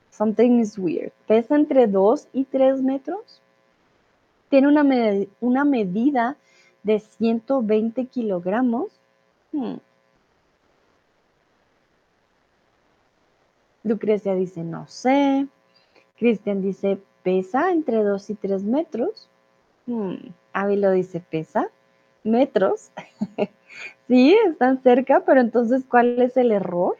[0.09, 1.13] Something is weird.
[1.27, 3.41] Pesa entre 2 y 3 metros
[4.53, 4.85] tiene una,
[5.41, 6.37] una medida
[6.83, 8.91] de 120 kilogramos.
[9.51, 9.77] Hmm.
[13.81, 15.47] Lucrecia dice, no sé.
[16.19, 19.27] Cristian dice, pesa entre 2 y 3 metros.
[19.87, 20.17] Hmm.
[20.93, 21.71] Dice, pesa
[22.23, 22.91] metros.
[24.07, 26.95] sí, están cerca, pero entonces, ¿cuál es el error?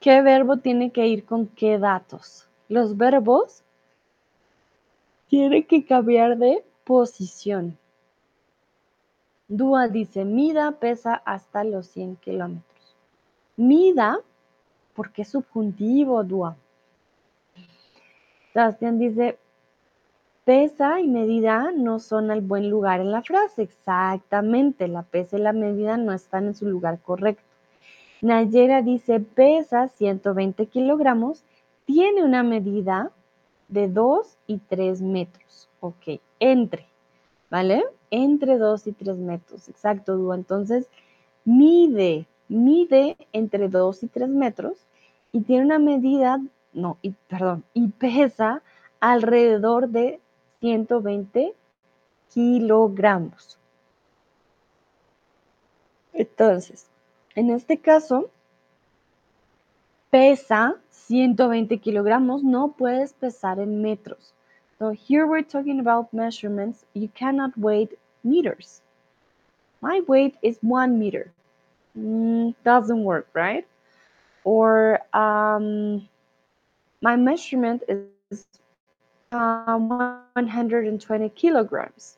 [0.00, 2.49] ¿Qué verbo tiene que ir con qué datos?
[2.70, 3.64] Los verbos
[5.26, 7.76] tienen que cambiar de posición.
[9.48, 12.96] Dúa dice, mida pesa hasta los 100 kilómetros.
[13.56, 14.20] Mida,
[14.94, 16.56] porque es subjuntivo, Dúa.
[18.52, 19.36] Sebastián dice,
[20.44, 23.62] pesa y medida no son al buen lugar en la frase.
[23.62, 27.42] Exactamente, la pesa y la medida no están en su lugar correcto.
[28.20, 31.42] Nayera dice, pesa 120 kilogramos
[31.92, 33.10] tiene una medida
[33.66, 35.68] de 2 y 3 metros.
[35.80, 36.86] Ok, entre,
[37.50, 37.84] ¿vale?
[38.12, 39.68] Entre 2 y 3 metros.
[39.68, 40.36] Exacto, Dúa.
[40.36, 40.88] Entonces,
[41.44, 44.86] mide, mide entre 2 y 3 metros
[45.32, 46.40] y tiene una medida,
[46.72, 48.62] no, y, perdón, y pesa
[49.00, 50.20] alrededor de
[50.60, 51.54] 120
[52.32, 53.58] kilogramos.
[56.12, 56.86] Entonces,
[57.34, 58.30] en este caso,
[60.10, 60.74] pesa
[61.08, 64.32] 120 kilogramos, no puedes pesar en metros.
[64.78, 66.84] So here we're talking about measurements.
[66.94, 67.88] You cannot weigh
[68.24, 68.80] meters.
[69.80, 71.32] My weight is one meter.
[71.98, 73.66] Mm, doesn't work, right?
[74.44, 76.08] Or um,
[77.02, 78.46] my measurement is
[79.32, 82.16] uh, 120 kilograms.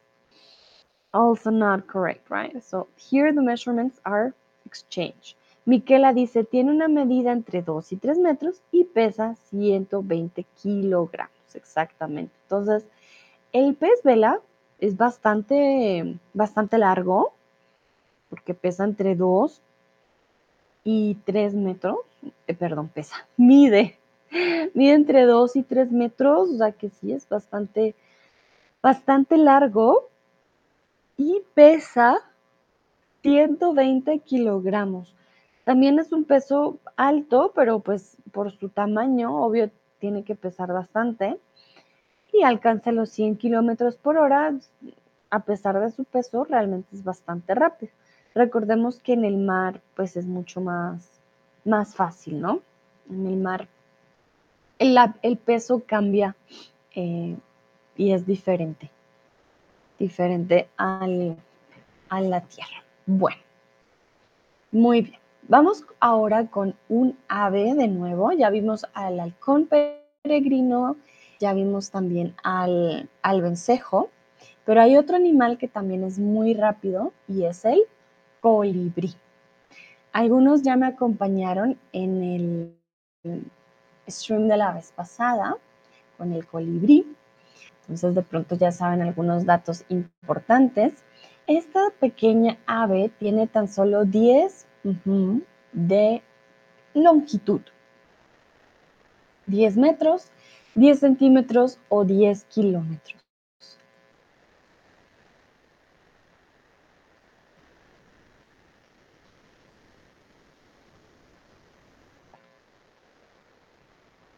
[1.15, 2.63] Also not correct, right?
[2.63, 4.35] So here the measurements are
[4.67, 5.35] exchanged.
[5.65, 12.33] Miquela dice, tiene una medida entre 2 y 3 metros y pesa 120 kilogramos, exactamente.
[12.43, 12.85] Entonces,
[13.53, 14.41] el pez vela
[14.81, 17.33] es bastante, bastante largo,
[18.29, 19.61] porque pesa entre 2
[20.85, 21.99] y 3 metros,
[22.47, 23.99] eh, perdón, pesa, mide
[24.75, 27.95] Mide entre 2 y 3 metros, o sea que sí es bastante,
[28.83, 30.09] bastante largo
[31.17, 32.19] y pesa
[33.23, 35.15] 120 kilogramos.
[35.65, 41.39] También es un peso alto, pero pues por su tamaño, obvio, tiene que pesar bastante.
[42.33, 44.55] Y alcanza los 100 kilómetros por hora.
[45.31, 47.93] A pesar de su peso, realmente es bastante rápido.
[48.35, 51.09] Recordemos que en el mar, pues es mucho más,
[51.65, 52.61] más fácil, ¿no?
[53.09, 53.69] En el mar,
[54.79, 56.35] el, peso cambia
[56.95, 57.37] eh,
[57.97, 58.91] y es diferente.
[59.99, 61.37] Diferente al,
[62.09, 62.83] a la tierra.
[63.07, 63.41] Bueno,
[64.73, 65.22] muy bien.
[65.49, 68.31] Vamos ahora con un ave de nuevo.
[68.33, 69.69] Ya vimos al halcón
[70.23, 70.97] peregrino,
[71.41, 74.09] ya vimos también al, al vencejo,
[74.65, 77.81] pero hay otro animal que también es muy rápido y es el
[78.41, 79.15] colibrí.
[80.13, 83.43] Algunos ya me acompañaron en el
[84.09, 85.57] stream de la vez pasada
[86.19, 87.05] con el colibrí.
[87.81, 91.03] Entonces de pronto ya saben algunos datos importantes.
[91.49, 94.67] Esta pequeña ave tiene tan solo 10
[95.73, 96.23] de
[96.95, 97.61] longitud.
[99.47, 100.31] 10 metros,
[100.75, 103.23] 10 centímetros o 10 kilómetros.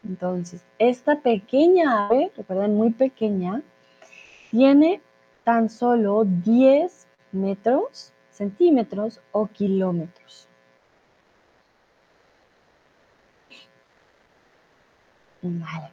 [0.07, 3.63] Entonces, esta pequeña ave, recuerden, muy pequeña,
[4.51, 5.01] tiene
[5.45, 10.49] tan solo 10 metros centímetros o kilómetros.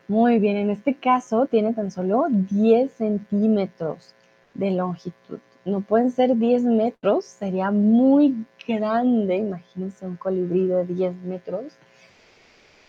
[0.07, 0.57] Muy bien.
[0.57, 4.15] En este caso tiene tan solo 10 centímetros
[4.53, 5.39] de longitud.
[5.65, 9.35] No pueden ser 10 metros, sería muy grande.
[9.37, 11.73] Imagínense un colibrí de 10 metros.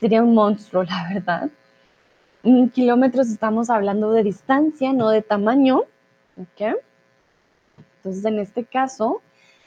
[0.01, 1.51] Sería un monstruo, la verdad.
[2.45, 5.83] En kilómetros estamos hablando de distancia, no de tamaño.
[7.97, 9.21] Entonces, en este caso,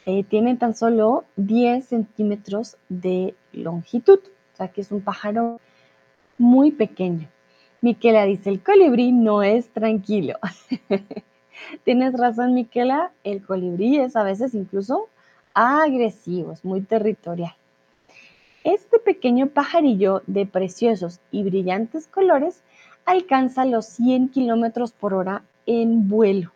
[0.05, 4.19] eh, tiene tan solo 10 centímetros de longitud,
[4.53, 5.59] o sea que es un pájaro
[6.37, 7.27] muy pequeño.
[7.81, 10.35] Miquela dice, el colibrí no es tranquilo.
[11.83, 15.07] Tienes razón, Miquela, el colibrí es a veces incluso
[15.53, 17.55] agresivo, es muy territorial.
[18.63, 22.63] Este pequeño pajarillo de preciosos y brillantes colores
[23.05, 26.51] alcanza los 100 kilómetros por hora en vuelo.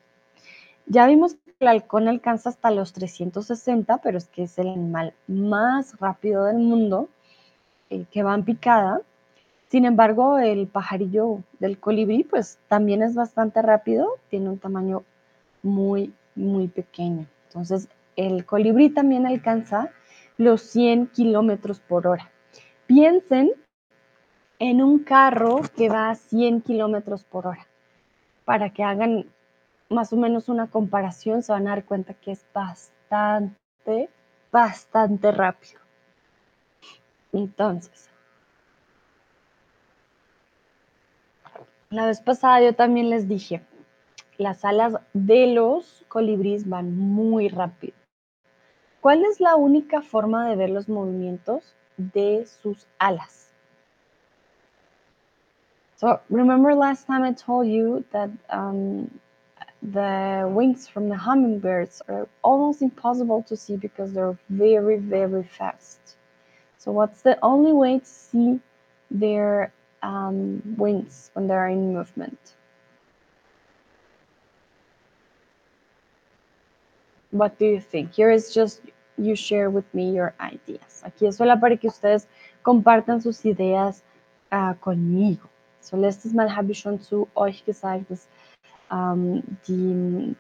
[0.88, 6.00] Ya vimos el halcón alcanza hasta los 360, pero es que es el animal más
[6.00, 7.10] rápido del mundo
[7.90, 9.02] eh, que va en picada.
[9.68, 15.04] Sin embargo, el pajarillo del colibrí, pues también es bastante rápido, tiene un tamaño
[15.62, 17.28] muy, muy pequeño.
[17.48, 19.90] Entonces, el colibrí también alcanza
[20.38, 22.32] los 100 kilómetros por hora.
[22.88, 23.52] Piensen
[24.60, 27.68] en un carro que va a 100 kilómetros por hora,
[28.46, 29.26] para que hagan
[29.90, 34.10] más o menos una comparación, se van a dar cuenta que es bastante,
[34.52, 35.80] bastante rápido.
[37.34, 38.10] Entonces,
[41.90, 43.64] la vez pasada yo también les dije,
[44.38, 47.94] las alas de los colibríes van muy rápido.
[49.02, 53.54] ¿Cuál es la única forma de ver los movimientos de sus alas?
[55.96, 59.10] So remember last time I told you that um,
[59.82, 66.00] the wings from the hummingbirds are almost impossible to see because they're very, very fast.
[66.78, 68.60] So, what's the only way to see
[69.10, 69.72] their
[70.04, 72.40] um, wings when they're in movement?
[77.32, 78.14] What do you think?
[78.14, 78.82] Here is just
[79.18, 81.04] you share with me your ideas.
[81.06, 82.28] Aquí es solo para que ustedes
[82.64, 84.02] compartan sus ideas
[84.52, 85.48] uh, conmigo.
[85.82, 88.28] So letztes Mal habe ich schon zu euch gesagt, dass
[88.92, 90.36] ähm, die,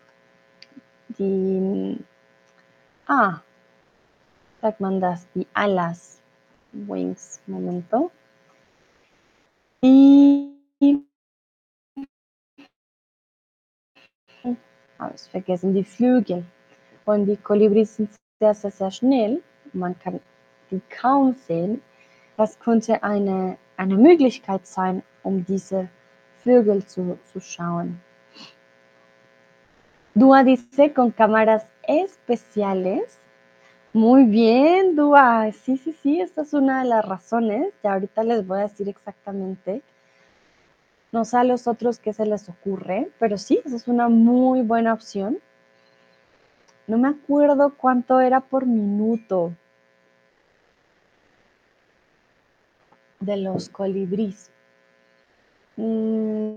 [1.17, 1.97] die,
[3.07, 3.41] ah,
[4.61, 6.21] sagt man das, die alas,
[6.71, 8.11] wings, momento.
[9.83, 10.53] Y,
[14.99, 16.45] habe ich vergessen, die Flügel.
[17.05, 19.41] Und die Kolibris sind sehr, sehr, sehr schnell.
[19.73, 20.19] Man kann
[20.69, 21.81] die kaum sehen.
[22.37, 25.89] Das könnte eine, eine Möglichkeit sein, um diese
[26.43, 28.01] Vögel zu, zu schauen.
[30.13, 33.19] Dúa dice con cámaras especiales.
[33.93, 35.51] Muy bien, Dúa.
[35.51, 37.73] Sí, sí, sí, esta es una de las razones.
[37.83, 39.81] Ya ahorita les voy a decir exactamente.
[41.11, 44.61] No sé a los otros qué se les ocurre, pero sí, esa es una muy
[44.61, 45.39] buena opción.
[46.87, 49.53] No me acuerdo cuánto era por minuto.
[53.19, 54.51] de los colibríes.
[55.77, 56.55] Mm,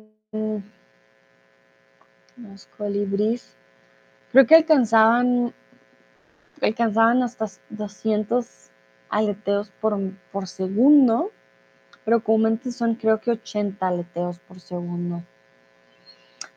[2.36, 3.56] los colibríes,
[4.30, 5.52] creo que alcanzaban,
[6.60, 8.70] alcanzaban hasta 200
[9.08, 9.98] aleteos por,
[10.32, 11.30] por segundo,
[12.04, 15.22] pero comúnmente son creo que 80 aleteos por segundo.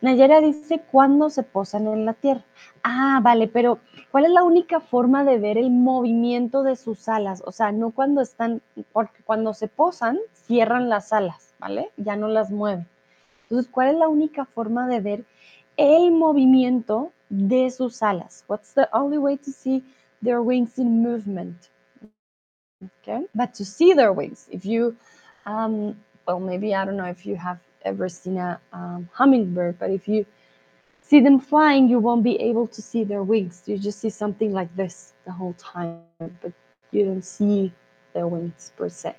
[0.01, 2.43] Nayera dice cuándo se posan en la tierra.
[2.83, 3.79] Ah, vale, pero
[4.11, 7.41] ¿cuál es la única forma de ver el movimiento de sus alas?
[7.45, 8.61] O sea, no cuando están,
[8.91, 11.91] porque cuando se posan, cierran las alas, ¿vale?
[11.97, 12.87] Ya no las mueven.
[13.43, 15.25] Entonces, ¿cuál es la única forma de ver
[15.77, 18.43] el movimiento de sus alas?
[18.47, 19.83] What's the only way to see
[20.21, 21.69] their wings in movement?
[23.01, 24.95] Okay, but to see their wings, if you,
[25.45, 25.95] um,
[26.27, 30.07] well, maybe I don't know if you have ever seen a um, hummingbird, but if
[30.07, 30.25] you
[31.01, 33.63] see them flying, you won't be able to see their wings.
[33.65, 36.51] You just see something like this the whole time, but
[36.91, 37.71] you don't see
[38.13, 39.15] their wings per se.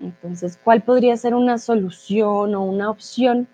[0.00, 3.48] Entonces, ¿cuál podría ser una solución o una opción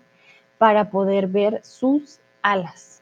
[0.61, 3.01] para poder ver sus alas?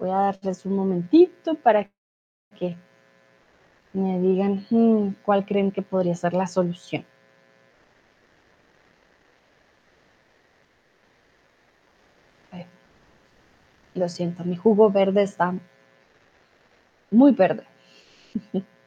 [0.00, 1.88] Voy a darles un momentito para
[2.58, 2.76] que
[3.92, 7.06] me digan hmm, cuál creen que podría ser la solución.
[13.94, 15.54] Lo siento, mi jugo verde está
[17.12, 17.64] muy verde.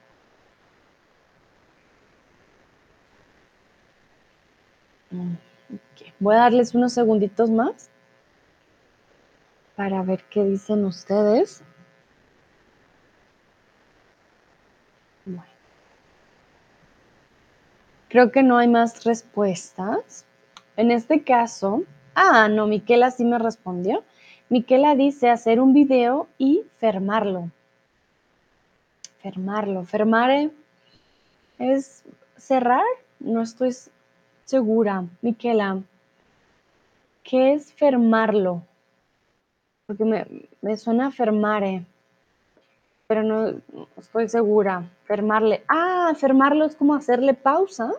[6.20, 7.90] Voy a darles unos segunditos más
[9.76, 11.64] para ver qué dicen ustedes.
[18.16, 20.26] Creo que no hay más respuestas.
[20.78, 24.06] En este caso, ah, no, Miquela sí me respondió.
[24.48, 27.52] Miquela dice hacer un video y fermarlo.
[29.22, 29.84] Fermarlo.
[29.84, 30.50] Fermar
[31.60, 32.04] es
[32.38, 32.86] cerrar.
[33.20, 33.76] No estoy
[34.46, 35.04] segura.
[35.22, 35.82] Miquela,
[37.24, 38.64] ¿qué es fermarlo?
[39.86, 40.26] Porque me,
[40.62, 41.86] me suena fermare
[43.08, 43.62] pero no
[43.98, 44.90] estoy segura.
[45.06, 45.64] Fermarle.
[45.68, 47.92] Ah, fermarlo es como hacerle pausa.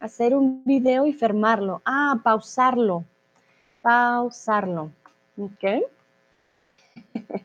[0.00, 1.82] Hacer un video y fermarlo.
[1.84, 3.04] Ah, pausarlo.
[3.82, 4.90] Pausarlo.
[5.36, 5.84] Ok.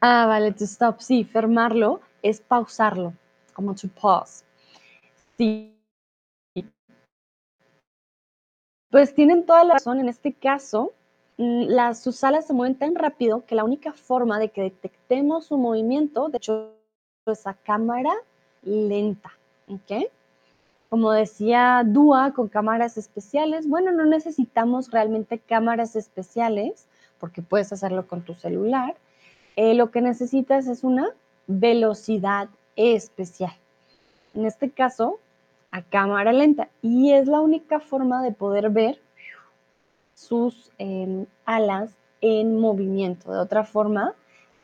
[0.00, 1.00] ah, vale, to stop.
[1.00, 3.12] Sí, fermarlo es pausarlo.
[3.52, 4.44] Como to pause.
[5.36, 5.73] Sí.
[8.94, 10.92] Pues tienen toda la razón en este caso
[11.36, 15.46] Mm, las, sus alas se mueven tan rápido que la única forma de que detectemos
[15.46, 16.70] su movimiento, de hecho,
[17.26, 18.12] es a cámara
[18.62, 19.32] lenta.
[19.68, 20.10] ¿ok?
[20.90, 26.86] Como decía Dua, con cámaras especiales, bueno, no necesitamos realmente cámaras especiales
[27.18, 28.94] porque puedes hacerlo con tu celular.
[29.56, 31.08] Eh, lo que necesitas es una
[31.46, 33.54] velocidad especial.
[34.34, 35.18] En este caso,
[35.74, 36.68] a cámara lenta.
[36.82, 39.00] Y es la única forma de poder ver
[40.14, 43.32] sus em, alas en movimiento.
[43.32, 44.14] De otra forma,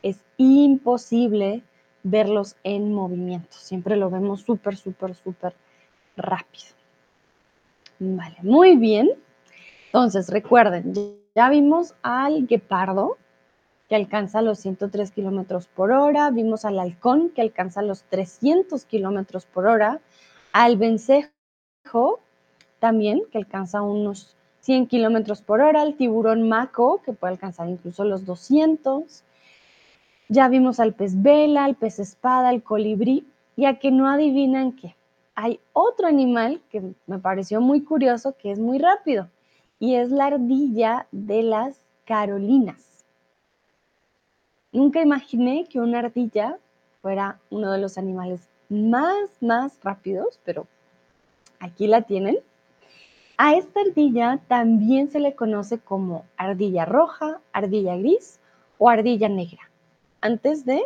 [0.03, 1.63] es imposible
[2.03, 3.57] verlos en movimiento.
[3.57, 5.53] Siempre lo vemos súper, súper, súper
[6.15, 6.75] rápido.
[7.99, 9.09] Vale, muy bien.
[9.87, 10.93] Entonces, recuerden,
[11.35, 13.17] ya vimos al guepardo
[13.89, 19.45] que alcanza los 103 kilómetros por hora, vimos al halcón que alcanza los 300 kilómetros
[19.45, 19.99] por hora,
[20.51, 22.19] al vencejo
[22.79, 28.03] también que alcanza unos 100 kilómetros por hora, el tiburón maco, que puede alcanzar incluso
[28.03, 29.23] los 200.
[30.29, 33.25] Ya vimos al pez vela, al pez espada, al colibrí,
[33.55, 34.95] y a que no adivinan qué.
[35.35, 39.29] Hay otro animal que me pareció muy curioso, que es muy rápido,
[39.79, 43.05] y es la ardilla de las Carolinas.
[44.71, 46.57] Nunca imaginé que una ardilla
[47.01, 50.65] fuera uno de los animales más, más rápidos, pero
[51.59, 52.39] aquí la tienen.
[53.37, 58.39] A esta ardilla también se le conoce como ardilla roja, ardilla gris
[58.77, 59.69] o ardilla negra.
[60.21, 60.81] Antes de,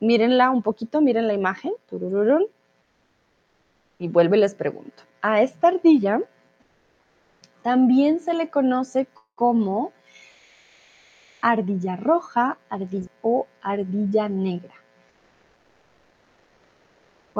[0.00, 1.72] mírenla un poquito, miren la imagen,
[3.98, 5.02] y vuelvo y les pregunto.
[5.22, 6.20] A esta ardilla
[7.62, 9.92] también se le conoce como
[11.42, 14.79] ardilla roja ardilla, o ardilla negra.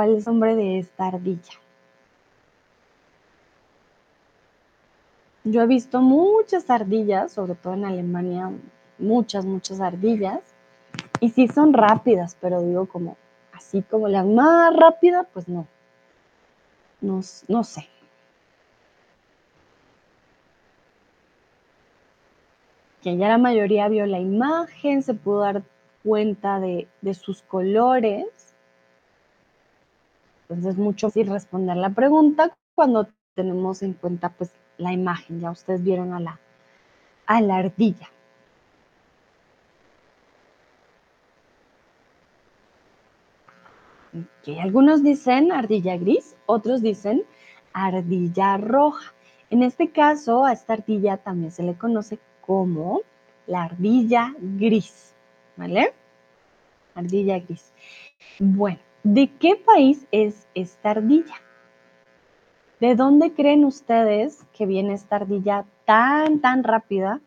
[0.00, 1.52] ¿Cuál es el nombre de esta ardilla?
[5.44, 8.50] Yo he visto muchas ardillas, sobre todo en Alemania,
[8.96, 10.40] muchas, muchas ardillas.
[11.20, 13.18] Y sí son rápidas, pero digo como,
[13.52, 15.66] así como las más rápidas, pues no.
[17.02, 17.86] No, no sé.
[23.02, 25.62] Que ya la mayoría vio la imagen, se pudo dar
[26.02, 28.49] cuenta de sus colores.
[30.50, 35.40] Entonces es mucho fácil responder la pregunta cuando tenemos en cuenta pues la imagen.
[35.40, 36.40] Ya ustedes vieron a la,
[37.26, 38.10] a la ardilla.
[44.60, 47.22] Algunos dicen ardilla gris, otros dicen
[47.72, 49.14] ardilla roja.
[49.50, 53.02] En este caso, a esta ardilla también se le conoce como
[53.46, 55.14] la ardilla gris,
[55.56, 55.94] ¿vale?
[56.96, 57.72] Ardilla gris.
[58.40, 61.34] Bueno, ¿de qué país es esta ardilla?
[62.80, 67.20] ¿De dónde creen ustedes que viene esta ardilla tan, tan rápida?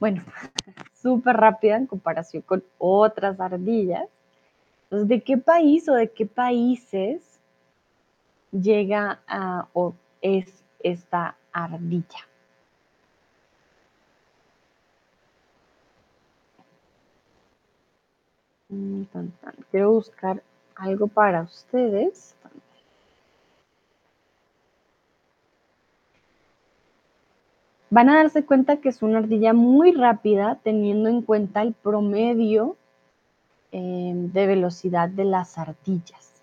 [0.00, 0.24] Bueno,
[0.94, 4.08] súper rápida en comparación con otras ardillas.
[4.84, 7.40] Entonces, ¿de qué país o de qué países
[8.50, 9.20] llega
[9.72, 12.26] o es esta ardilla?
[18.68, 19.04] Mm,
[19.70, 20.42] Quiero buscar
[20.80, 22.34] algo para ustedes.
[27.90, 32.76] Van a darse cuenta que es una ardilla muy rápida teniendo en cuenta el promedio
[33.72, 36.42] Em, de velocidad de las ardillas.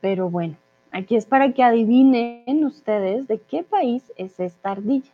[0.00, 0.54] Pero bueno,
[0.92, 5.10] aquí es para que adivinen ustedes de qué país es esta ardilla.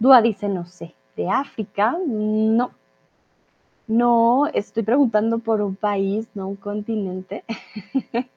[0.00, 1.96] Dúa dice, no sé, ¿de África?
[2.08, 2.72] No.
[3.88, 7.44] No, estoy preguntando por un país, no un continente.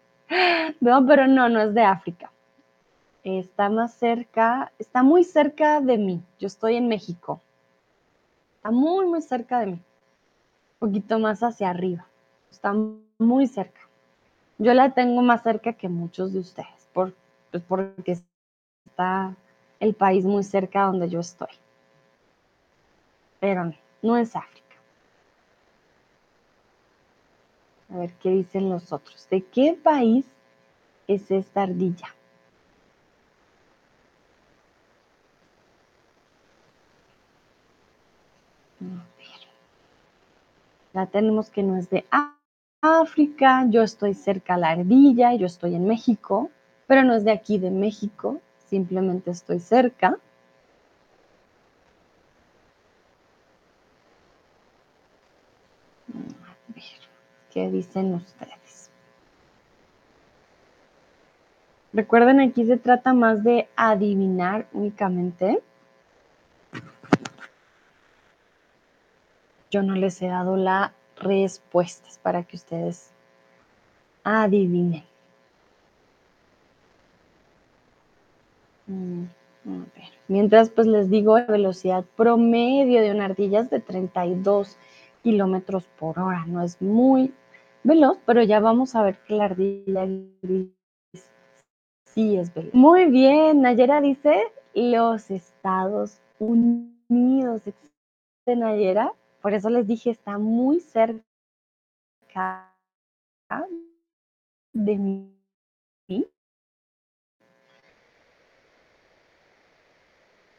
[0.82, 2.32] no, pero no, no es de África.
[3.24, 6.24] Está más cerca, está muy cerca de mí.
[6.40, 7.40] Yo estoy en México.
[8.56, 9.82] Está muy, muy cerca de mí
[10.82, 12.08] poquito más hacia arriba.
[12.50, 12.74] Está
[13.20, 13.82] muy cerca.
[14.58, 17.14] Yo la tengo más cerca que muchos de ustedes, pues
[17.68, 18.18] porque
[18.88, 19.36] está
[19.80, 21.54] el país muy cerca donde yo estoy.
[23.40, 24.61] Pero no, no es África.
[27.94, 29.28] A ver qué dicen los otros.
[29.30, 30.26] ¿De qué país
[31.08, 32.08] es esta ardilla?
[40.94, 42.06] Ya tenemos que no es de
[42.82, 46.50] África, yo estoy cerca a la ardilla, yo estoy en México,
[46.88, 50.18] pero no es de aquí de México, simplemente estoy cerca.
[57.52, 58.90] ¿Qué dicen ustedes?
[61.94, 65.62] Recuerden, aquí se trata más de adivinar únicamente.
[69.72, 73.12] yo no les he dado las respuestas para que ustedes
[74.24, 75.04] adivinen.
[78.86, 79.24] Mm,
[80.28, 84.78] Mientras, pues les digo, la velocidad promedio de una ardilla es de 32
[85.24, 86.46] kilómetros por hora.
[86.48, 87.32] No es muy
[87.84, 90.08] veloz, pero ya vamos a ver que la ardilla
[92.06, 92.74] sí es veloz.
[92.74, 97.62] Muy bien, Nayera dice los Estados Unidos.
[98.46, 99.14] Nayera.
[99.42, 102.76] Por eso les dije, está muy cerca
[104.74, 105.38] de mí.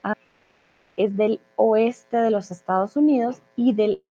[0.02, 0.16] Ah,
[0.96, 4.02] es del oeste de los Estados Unidos y del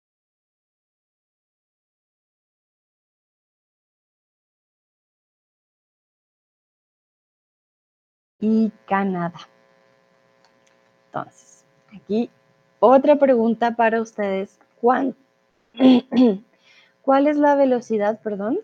[8.42, 9.40] y Canadá.
[11.06, 11.64] Entonces,
[11.96, 12.30] aquí
[12.80, 14.60] otra pregunta para ustedes.
[14.82, 15.16] ¿Cuál,
[17.04, 18.60] ¿Cuál es la velocidad, perdón,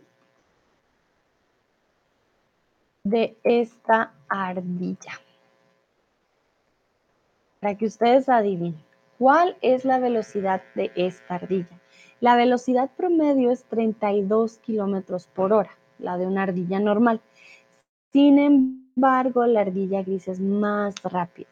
[3.04, 5.22] de esta ardilla?
[7.60, 8.84] Para que ustedes adivinen,
[9.20, 11.80] ¿cuál es la velocidad de esta ardilla?
[12.20, 17.22] La velocidad promedio es 32 kilómetros por hora, la de una ardilla normal.
[18.12, 21.48] Sin embargo, la ardilla gris es más rápida.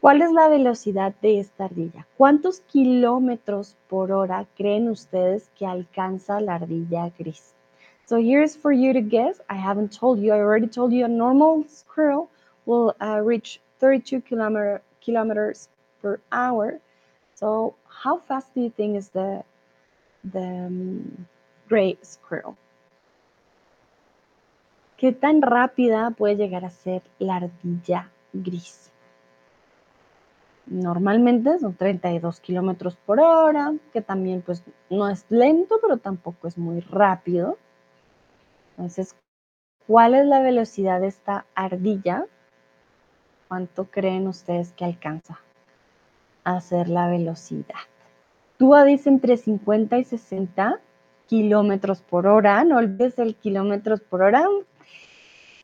[0.00, 2.06] ¿Cuál es la velocidad de esta ardilla?
[2.16, 7.54] ¿Cuántos kilómetros por hora creen ustedes que alcanza la ardilla gris?
[8.06, 9.40] So here's for you to guess.
[9.48, 10.32] I haven't told you.
[10.32, 12.28] I already told you a normal squirrel
[12.66, 15.68] will uh, reach 32 kilometer, kilometers
[16.02, 16.80] per hour.
[17.34, 19.42] So how fast do you think is the,
[20.22, 21.26] the um,
[21.66, 22.56] gray squirrel?
[25.04, 28.90] ¿Qué tan rápida puede llegar a ser la ardilla gris?
[30.64, 36.56] normalmente son 32 kilómetros por hora, que también pues no es lento, pero tampoco es
[36.56, 37.58] muy rápido.
[38.70, 39.14] Entonces,
[39.86, 42.24] ¿cuál es la velocidad de esta ardilla?
[43.48, 45.38] ¿Cuánto creen ustedes que alcanza
[46.44, 47.84] a hacer la velocidad?
[48.58, 50.80] Dúa dice entre 50 y 60
[51.26, 52.64] kilómetros por hora.
[52.64, 54.46] No olvides el kilómetros por hora.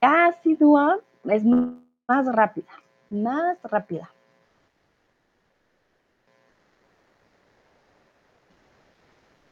[0.00, 2.70] Casi Dúa es más rápida,
[3.10, 4.10] más rápida.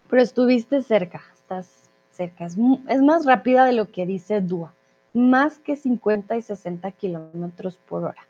[0.08, 2.46] Pero estuviste cerca, estás cerca.
[2.46, 4.72] Es, más rápida de lo que dice Dúa.
[5.12, 8.26] Más que 50 y 60 kilómetros por hora.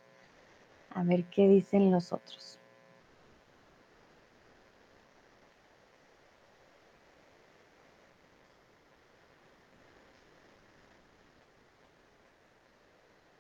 [0.95, 2.57] A ver qué dicen los otros.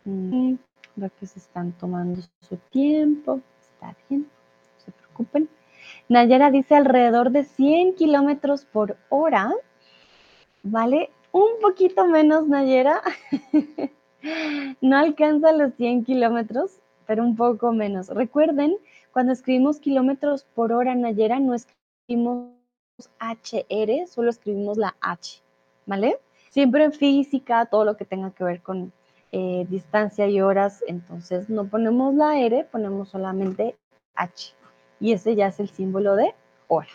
[0.08, 0.54] Mm,
[0.96, 3.42] veo que se están tomando su tiempo.
[3.60, 5.48] Está bien, no se preocupen.
[6.08, 9.52] Nayara dice alrededor de 100 kilómetros por hora.
[10.62, 11.10] ¿Vale?
[11.30, 13.02] Un poquito menos, Nayera.
[14.80, 18.08] no alcanza los 100 kilómetros, pero un poco menos.
[18.08, 18.78] Recuerden,
[19.12, 22.48] cuando escribimos kilómetros por hora, Nayera, no escribimos
[23.20, 25.42] HR, solo escribimos la H.
[25.84, 26.18] ¿Vale?
[26.48, 28.90] Siempre en física, todo lo que tenga que ver con
[29.32, 33.76] eh, distancia y horas, entonces no ponemos la R, ponemos solamente
[34.14, 34.54] H.
[35.00, 36.34] Y ese ya es el símbolo de
[36.66, 36.88] hora.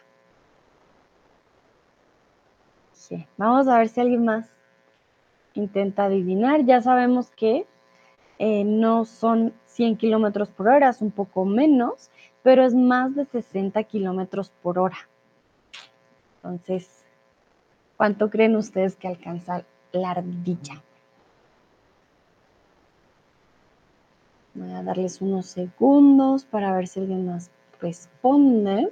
[2.92, 3.28] Sí.
[3.38, 4.50] Vamos a ver si alguien más
[5.54, 6.66] intenta adivinar.
[6.66, 7.68] Ya sabemos que
[8.40, 12.10] eh, no son 100 kilómetros por hora, es un poco menos,
[12.42, 14.98] pero es más de 60 kilómetros por hora.
[16.38, 17.04] Entonces,
[17.96, 20.82] ¿cuánto creen ustedes que alcanza la ardilla?
[24.56, 27.49] Voy a darles unos segundos para ver si alguien más
[27.82, 28.91] responde.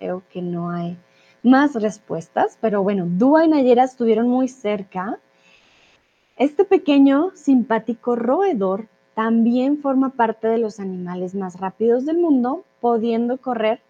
[0.00, 0.98] Veo que no hay
[1.44, 5.20] más respuestas, pero bueno, Dúa y Nayera estuvieron muy cerca.
[6.36, 13.38] Este pequeño, simpático roedor también forma parte de los animales más rápidos del mundo, pudiendo
[13.38, 13.80] correr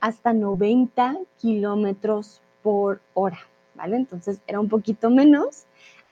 [0.00, 3.38] hasta 90 kilómetros por hora,
[3.74, 3.96] ¿vale?
[3.96, 5.64] Entonces era un poquito menos,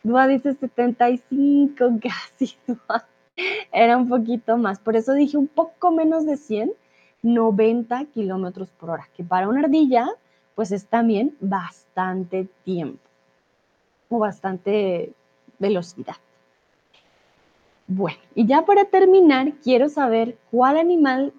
[0.03, 3.07] Dua dice 75, casi Dua.
[3.73, 4.79] Era un poquito más.
[4.79, 6.73] Por eso dije un poco menos de 100,
[7.23, 10.09] 90 kilómetros por hora, que para una ardilla,
[10.55, 13.01] pues es también bastante tiempo
[14.09, 15.13] o bastante
[15.59, 16.17] velocidad.
[17.87, 21.33] Bueno, y ya para terminar, quiero saber cuál animal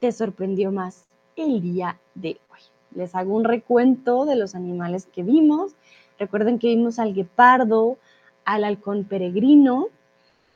[0.00, 1.06] te sorprendió más
[1.36, 2.60] el día de hoy.
[2.94, 5.74] Les hago un recuento de los animales que vimos
[6.22, 7.98] Recuerden que vimos al guepardo,
[8.44, 9.88] al halcón peregrino,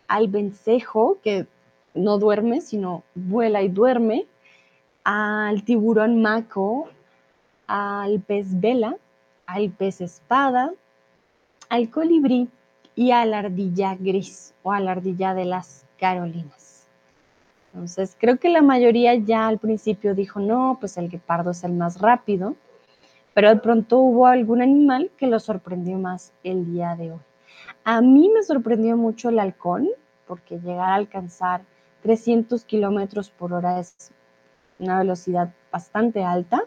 [0.06, 1.48] al vencejo, que
[1.92, 4.26] no duerme, sino vuela y duerme,
[5.02, 6.88] al tiburón maco,
[7.66, 8.96] al pez vela,
[9.44, 10.70] al pez espada,
[11.68, 12.48] al colibrí
[12.94, 16.86] y a la ardilla gris o a la ardilla de las Carolinas.
[17.72, 21.72] Entonces, creo que la mayoría ya al principio dijo, no, pues el guepardo es el
[21.72, 22.54] más rápido
[23.36, 27.20] pero de pronto hubo algún animal que lo sorprendió más el día de hoy.
[27.84, 29.90] A mí me sorprendió mucho el halcón,
[30.26, 31.60] porque llegar a alcanzar
[32.00, 34.10] 300 kilómetros por hora es
[34.78, 36.62] una velocidad bastante alta,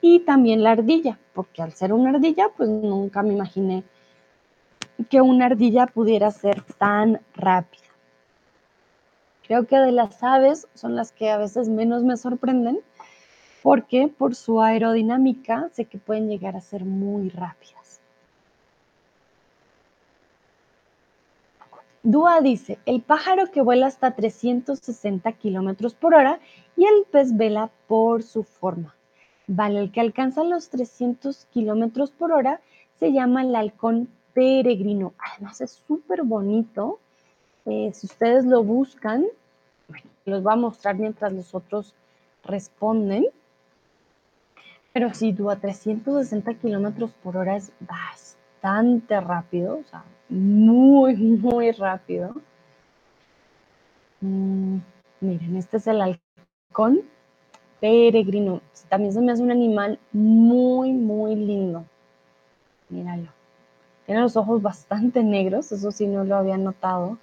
[0.00, 3.82] y también la ardilla, porque al ser una ardilla, pues nunca me imaginé
[5.10, 7.82] que una ardilla pudiera ser tan rápida.
[9.44, 12.78] Creo que de las aves son las que a veces menos me sorprenden,
[13.62, 18.00] porque por su aerodinámica sé que pueden llegar a ser muy rápidas.
[22.02, 26.40] Dúa dice, el pájaro que vuela hasta 360 kilómetros por hora
[26.76, 28.96] y el pez vela por su forma.
[29.46, 32.60] Vale, el que alcanza los 300 kilómetros por hora
[32.98, 35.14] se llama el halcón peregrino.
[35.18, 36.98] Además es súper bonito.
[37.66, 39.26] Eh, si ustedes lo buscan,
[40.24, 41.94] los voy a mostrar mientras los otros
[42.42, 43.26] responden.
[44.92, 51.72] Pero si tú a 360 kilómetros por hora es bastante rápido, o sea, muy, muy
[51.72, 52.34] rápido.
[54.20, 54.78] Mm,
[55.20, 57.00] miren, este es el halcón
[57.80, 58.60] peregrino.
[58.88, 61.84] También se me hace un animal muy, muy lindo.
[62.88, 63.28] Míralo.
[64.06, 67.18] Tiene los ojos bastante negros, eso sí no lo había notado.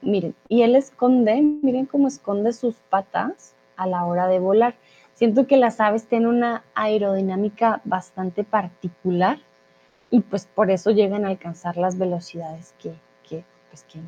[0.00, 4.74] miren, y él esconde, miren cómo esconde sus patas a la hora de volar.
[5.22, 9.38] Siento que las aves tienen una aerodinámica bastante particular
[10.10, 12.92] y pues por eso llegan a alcanzar las velocidades que,
[13.22, 14.00] que, pues, que,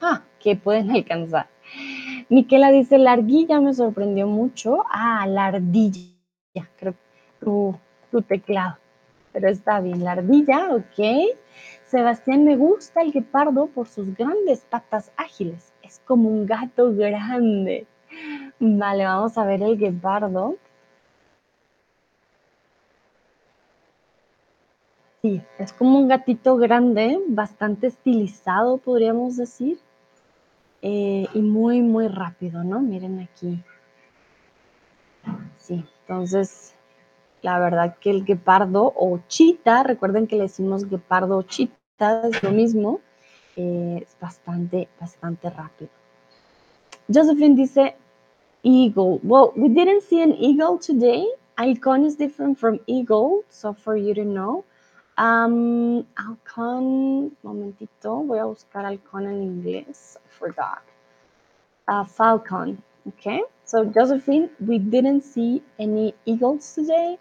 [0.00, 1.48] ah, que pueden alcanzar.
[2.30, 4.84] Miquela dice, la me sorprendió mucho.
[4.88, 6.08] Ah, la ardilla,
[6.78, 6.94] creo
[7.38, 7.78] tu,
[8.10, 8.78] tu teclado.
[9.34, 11.36] Pero está bien, la ardilla, ok.
[11.84, 15.74] Sebastián, me gusta el guepardo por sus grandes patas ágiles.
[15.82, 17.86] es como un gato grande.
[18.58, 20.56] Vale, vamos a ver el guepardo.
[25.22, 29.78] Sí, es como un gatito grande, bastante estilizado, podríamos decir.
[30.82, 32.80] Eh, y muy, muy rápido, ¿no?
[32.80, 33.62] Miren aquí.
[35.58, 36.74] Sí, entonces,
[37.42, 41.76] la verdad que el guepardo o chita, recuerden que le decimos guepardo o chita,
[42.24, 43.00] es lo mismo,
[43.56, 45.90] eh, es bastante, bastante rápido.
[47.12, 47.96] Josephine dice,
[48.66, 49.20] eagle.
[49.22, 51.24] Well, we didn't see an eagle today.
[51.56, 54.64] Halcón is different from eagle, so for you to know.
[55.16, 60.16] Um, halcón, momentito, voy a buscar halcón en inglés.
[60.16, 60.82] I forgot.
[61.88, 63.40] Uh, falcon, okay?
[63.64, 67.18] So Josephine, we didn't see any eagles today,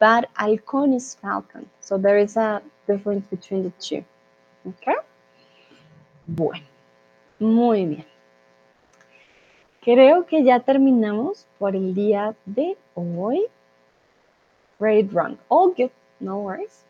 [0.00, 1.70] but halcón is falcon.
[1.80, 4.04] So there is a difference between the two,
[4.66, 4.96] okay?
[6.26, 6.64] Bueno,
[7.40, 8.04] muy bien.
[9.80, 13.44] Creo que ya terminamos por el día de hoy.
[14.78, 15.38] Great run.
[15.48, 16.84] All good, no worries.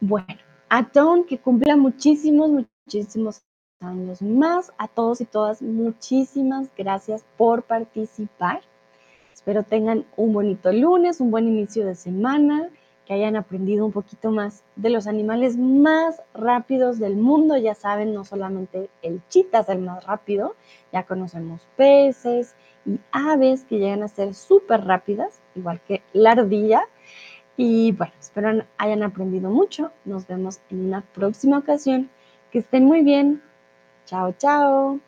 [0.00, 0.38] Bueno,
[0.68, 3.42] a Tom que cumpla muchísimos, muchísimos
[3.80, 4.72] años más.
[4.78, 8.62] A todos y todas, muchísimas gracias por participar.
[9.32, 12.70] Espero tengan un bonito lunes, un buen inicio de semana,
[13.08, 17.56] que hayan aprendido un poquito más de los animales más rápidos del mundo.
[17.56, 20.56] Ya saben, no solamente el chita es el más rápido,
[20.92, 22.54] ya conocemos peces
[22.84, 26.82] y aves que llegan a ser súper rápidas, igual que la ardilla.
[27.56, 29.90] Y bueno, espero hayan aprendido mucho.
[30.04, 32.10] Nos vemos en una próxima ocasión.
[32.52, 33.42] Que estén muy bien.
[34.04, 35.00] Chao, chao.